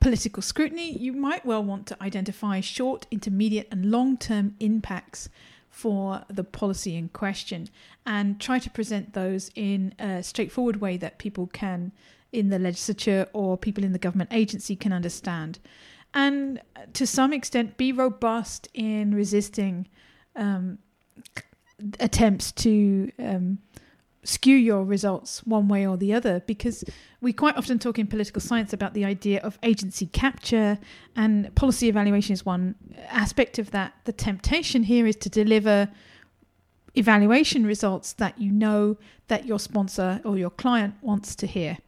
Political 0.00 0.42
scrutiny, 0.42 0.96
you 0.96 1.12
might 1.12 1.46
well 1.46 1.64
want 1.64 1.86
to 1.86 2.02
identify 2.02 2.60
short, 2.60 3.06
intermediate, 3.10 3.68
and 3.70 3.90
long 3.90 4.16
term 4.16 4.54
impacts 4.60 5.28
for 5.70 6.24
the 6.28 6.44
policy 6.44 6.94
in 6.94 7.08
question 7.08 7.68
and 8.06 8.40
try 8.40 8.60
to 8.60 8.70
present 8.70 9.12
those 9.12 9.50
in 9.56 9.92
a 9.98 10.22
straightforward 10.22 10.76
way 10.76 10.96
that 10.96 11.18
people 11.18 11.48
can 11.48 11.90
in 12.30 12.48
the 12.48 12.58
legislature 12.58 13.26
or 13.32 13.56
people 13.56 13.82
in 13.82 13.92
the 13.92 13.98
government 13.98 14.30
agency 14.32 14.76
can 14.76 14.92
understand 14.92 15.58
and 16.14 16.60
uh, 16.76 16.80
to 16.92 17.06
some 17.06 17.32
extent 17.32 17.76
be 17.76 17.92
robust 17.92 18.68
in 18.72 19.14
resisting 19.14 19.88
um, 20.36 20.78
attempts 22.00 22.52
to 22.52 23.10
um, 23.18 23.58
skew 24.24 24.56
your 24.56 24.84
results 24.84 25.44
one 25.44 25.68
way 25.68 25.86
or 25.86 25.96
the 25.96 26.12
other 26.12 26.40
because 26.46 26.82
we 27.20 27.32
quite 27.32 27.56
often 27.56 27.78
talk 27.78 27.98
in 27.98 28.06
political 28.06 28.40
science 28.40 28.72
about 28.72 28.94
the 28.94 29.04
idea 29.04 29.40
of 29.40 29.58
agency 29.62 30.06
capture 30.06 30.78
and 31.14 31.54
policy 31.54 31.88
evaluation 31.88 32.32
is 32.32 32.44
one 32.44 32.74
aspect 33.08 33.58
of 33.58 33.70
that. 33.70 33.92
The 34.04 34.12
temptation 34.12 34.82
here 34.82 35.06
is 35.06 35.16
to 35.16 35.28
deliver 35.28 35.88
evaluation 36.94 37.66
results 37.66 38.14
that 38.14 38.38
you 38.38 38.50
know 38.50 38.96
that 39.28 39.46
your 39.46 39.58
sponsor 39.58 40.20
or 40.24 40.38
your 40.38 40.50
client 40.50 40.94
wants 41.02 41.34
to 41.36 41.46
hear. 41.46 41.78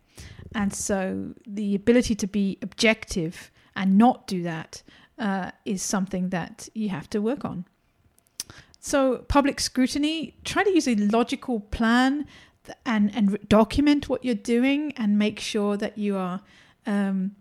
And 0.55 0.73
so 0.73 1.35
the 1.47 1.75
ability 1.75 2.15
to 2.17 2.27
be 2.27 2.59
objective 2.63 3.51
and 3.75 3.99
not 3.99 4.27
do 4.27 4.43
that 4.43 4.83
uh, 5.19 5.51
is 5.65 5.83
something 5.83 6.31
that 6.31 6.69
you 6.75 6.89
have 6.91 7.09
to 7.11 7.23
work 7.23 7.45
on 7.45 7.65
so, 8.87 9.25
public 9.27 9.59
scrutiny, 9.59 10.37
try 10.45 10.63
to 10.63 10.71
use 10.71 10.87
a 10.87 10.95
logical 10.95 11.59
plan 11.59 12.25
and, 12.85 13.13
and 13.17 13.37
document 13.49 14.09
what 14.09 14.25
you're 14.25 14.37
doing 14.37 14.93
and 14.97 15.19
make 15.19 15.41
sure 15.41 15.77
that 15.77 15.99
you 15.99 16.17
are 16.17 16.41
um, 16.87 17.35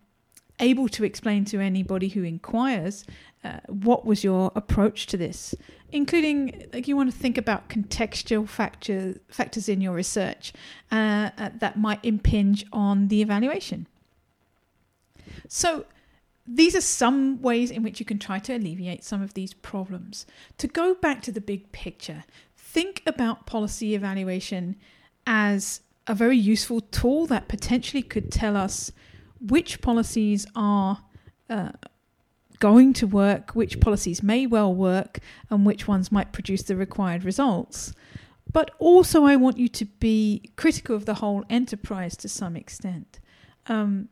able 0.59 0.89
to 0.89 1.03
explain 1.03 1.45
to 1.45 1.59
anybody 1.59 2.07
who 2.09 2.23
inquires 2.23 3.05
uh, 3.43 3.59
what 3.67 4.07
was 4.07 4.23
your 4.23 4.51
approach 4.55 5.05
to 5.05 5.17
this, 5.17 5.53
including 5.91 6.65
like 6.73 6.87
you 6.87 6.95
want 6.95 7.11
to 7.13 7.15
think 7.15 7.37
about 7.37 7.69
contextual 7.69 8.49
factor, 8.49 9.13
factors 9.29 9.69
in 9.69 9.81
your 9.81 9.93
research 9.93 10.51
uh, 10.91 11.29
uh, 11.37 11.51
that 11.59 11.77
might 11.77 12.03
impinge 12.03 12.65
on 12.73 13.09
the 13.09 13.21
evaluation. 13.21 13.85
So, 15.47 15.85
these 16.47 16.75
are 16.75 16.81
some 16.81 17.41
ways 17.41 17.71
in 17.71 17.81
which 17.81 17.99
you 17.99 18.05
can 18.05 18.19
try 18.19 18.39
to 18.39 18.55
alleviate 18.55 19.03
some 19.03 19.21
of 19.21 19.33
these 19.33 19.53
problems. 19.53 20.25
To 20.59 20.67
go 20.67 20.93
back 20.93 21.21
to 21.23 21.31
the 21.31 21.41
big 21.41 21.71
picture, 21.71 22.23
think 22.55 23.01
about 23.05 23.45
policy 23.45 23.95
evaluation 23.95 24.75
as 25.25 25.81
a 26.07 26.13
very 26.13 26.37
useful 26.37 26.81
tool 26.81 27.25
that 27.27 27.47
potentially 27.47 28.03
could 28.03 28.31
tell 28.31 28.55
us 28.55 28.91
which 29.41 29.81
policies 29.81 30.45
are 30.55 31.01
uh, 31.49 31.71
going 32.59 32.93
to 32.93 33.07
work, 33.07 33.51
which 33.51 33.79
policies 33.79 34.21
may 34.21 34.45
well 34.45 34.73
work, 34.73 35.19
and 35.49 35.65
which 35.65 35.87
ones 35.87 36.11
might 36.11 36.31
produce 36.31 36.63
the 36.63 36.75
required 36.75 37.23
results. 37.23 37.93
But 38.51 38.71
also, 38.77 39.25
I 39.25 39.35
want 39.35 39.57
you 39.57 39.67
to 39.69 39.85
be 39.85 40.51
critical 40.55 40.95
of 40.95 41.05
the 41.05 41.15
whole 41.15 41.43
enterprise 41.49 42.15
to 42.17 42.29
some 42.29 42.55
extent. 42.55 43.19
Um, 43.67 44.09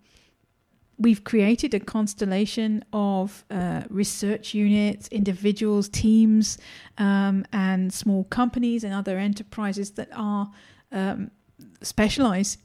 we've 1.03 1.23
created 1.23 1.73
a 1.73 1.79
constellation 1.79 2.83
of 2.93 3.45
uh, 3.51 3.83
research 3.89 4.53
units, 4.53 5.07
individuals, 5.09 5.89
teams, 5.89 6.57
um, 6.97 7.45
and 7.51 7.93
small 7.93 8.23
companies 8.25 8.83
and 8.83 8.93
other 8.93 9.17
enterprises 9.17 9.91
that 9.91 10.09
are 10.15 10.49
um, 10.91 11.29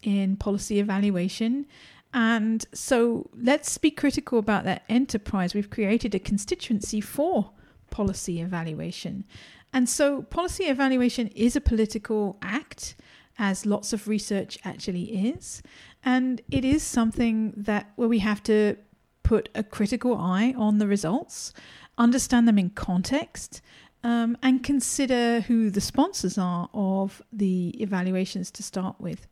in 0.03 0.37
policy 0.37 0.79
evaluation. 0.79 1.67
And 2.15 2.65
so 2.73 3.29
let's 3.37 3.77
be 3.77 3.91
critical 3.91 4.39
about 4.39 4.65
that 4.65 4.85
enterprise. 4.89 5.53
We've 5.53 5.69
created 5.69 6.15
a 6.15 6.19
constituency 6.19 7.01
for 7.01 7.51
policy 7.91 8.41
evaluation. 8.41 9.25
And 9.73 9.89
so 9.89 10.23
policy 10.23 10.65
evaluation 10.65 11.29
is 11.29 11.57
a 11.57 11.61
political 11.61 12.39
act 12.41 12.95
as 13.39 13.67
lots 13.67 13.93
of 13.93 14.09
research 14.09 14.59
actually 14.65 15.29
is. 15.29 15.63
And 16.05 16.41
it 16.51 16.65
is 16.65 16.83
something 16.83 17.53
that 17.57 17.93
where 17.97 18.09
we 18.09 18.21
have 18.21 18.43
to 18.45 18.77
put 19.23 19.49
a 19.55 19.63
critical 19.63 20.17
eye 20.17 20.55
on 20.57 20.79
the 20.79 20.87
results, 20.87 21.53
understand 21.99 22.49
them 22.49 22.59
in 22.59 22.71
context, 22.71 23.61
um, 24.05 24.39
and 24.43 24.63
consider 24.63 25.41
who 25.41 25.71
the 25.71 25.81
sponsors 25.81 26.39
are 26.39 26.71
of 26.73 27.21
the 27.33 27.71
evaluations 27.83 28.51
to 28.53 28.63
start 28.63 28.97
with. 28.99 29.27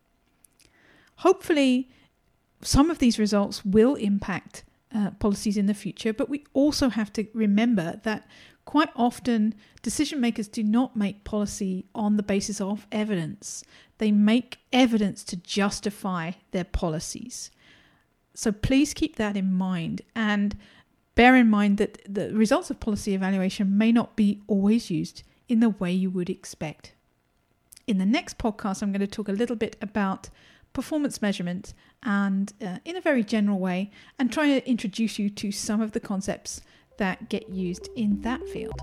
Hopefully, 1.17 1.89
some 2.61 2.91
of 2.91 2.99
these 2.99 3.19
results 3.19 3.65
will 3.65 3.95
impact 3.95 4.65
uh, 4.95 5.11
policies 5.13 5.57
in 5.57 5.67
the 5.67 5.75
future, 5.75 6.13
but 6.13 6.29
we 6.29 6.45
also 6.53 6.89
have 6.89 7.13
to 7.13 7.27
remember 7.33 8.01
that 8.05 8.27
quite 8.65 8.91
often 8.97 9.55
decision 9.83 10.21
makers 10.21 10.49
do 10.49 10.63
not 10.63 10.97
make 10.97 11.25
policy 11.25 11.87
on 11.95 12.17
the 12.17 12.23
basis 12.23 12.61
of 12.61 12.87
evidence. 12.91 13.65
They 13.99 14.13
make 14.13 14.59
evidence 14.73 15.25
to 15.25 15.37
justify 15.37 16.33
their 16.51 16.65
policies. 16.65 17.51
So 18.35 18.53
please 18.53 18.93
keep 18.93 19.17
that 19.17 19.37
in 19.37 19.53
mind 19.53 20.03
and 20.15 20.57
bear 21.15 21.35
in 21.35 21.49
mind 21.49 21.79
that 21.79 21.99
the 22.07 22.33
results 22.35 22.71
of 22.71 22.79
policy 22.79 23.15
evaluation 23.15 23.79
may 23.79 23.91
not 23.93 24.17
be 24.17 24.43
always 24.47 24.91
used 24.91 25.23
in 25.49 25.61
the 25.61 25.71
way 25.71 25.93
you 25.93 26.11
would 26.11 26.29
expect. 26.29 26.93
In 27.87 27.99
the 27.99 28.07
next 28.07 28.37
podcast, 28.37 28.83
I'm 28.83 28.93
going 28.93 29.01
to 29.01 29.07
talk 29.07 29.29
a 29.29 29.33
little 29.33 29.57
bit 29.57 29.77
about 29.81 30.29
performance 30.73 31.23
measurement 31.23 31.73
and 32.03 32.53
uh, 32.61 32.79
in 32.85 32.97
a 32.97 33.01
very 33.01 33.25
general 33.25 33.59
way 33.59 33.91
and 34.19 34.31
try 34.31 34.47
to 34.47 34.69
introduce 34.69 35.19
you 35.19 35.31
to 35.31 35.51
some 35.51 35.81
of 35.81 35.93
the 35.93 36.01
concepts 36.01 36.61
that 36.99 37.31
get 37.31 37.49
used 37.49 37.89
in 37.97 38.21
that 38.23 38.47
field. 38.49 38.79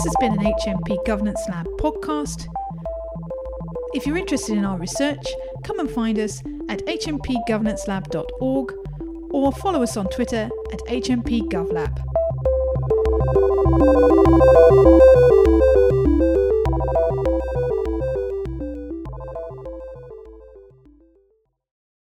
This 0.00 0.14
has 0.14 0.30
been 0.30 0.32
an 0.32 0.54
HMP 0.64 1.04
Governance 1.04 1.42
Lab 1.50 1.66
podcast. 1.78 2.48
If 3.92 4.06
you're 4.06 4.16
interested 4.16 4.56
in 4.56 4.64
our 4.64 4.78
research, 4.78 5.26
come 5.62 5.78
and 5.78 5.90
find 5.90 6.18
us 6.18 6.40
at 6.70 6.86
hmpgovernancelab.org 6.86 8.72
or 9.30 9.52
follow 9.52 9.82
us 9.82 9.98
on 9.98 10.08
Twitter 10.08 10.48
at 10.72 10.78
hmpgovlab. 10.88 12.00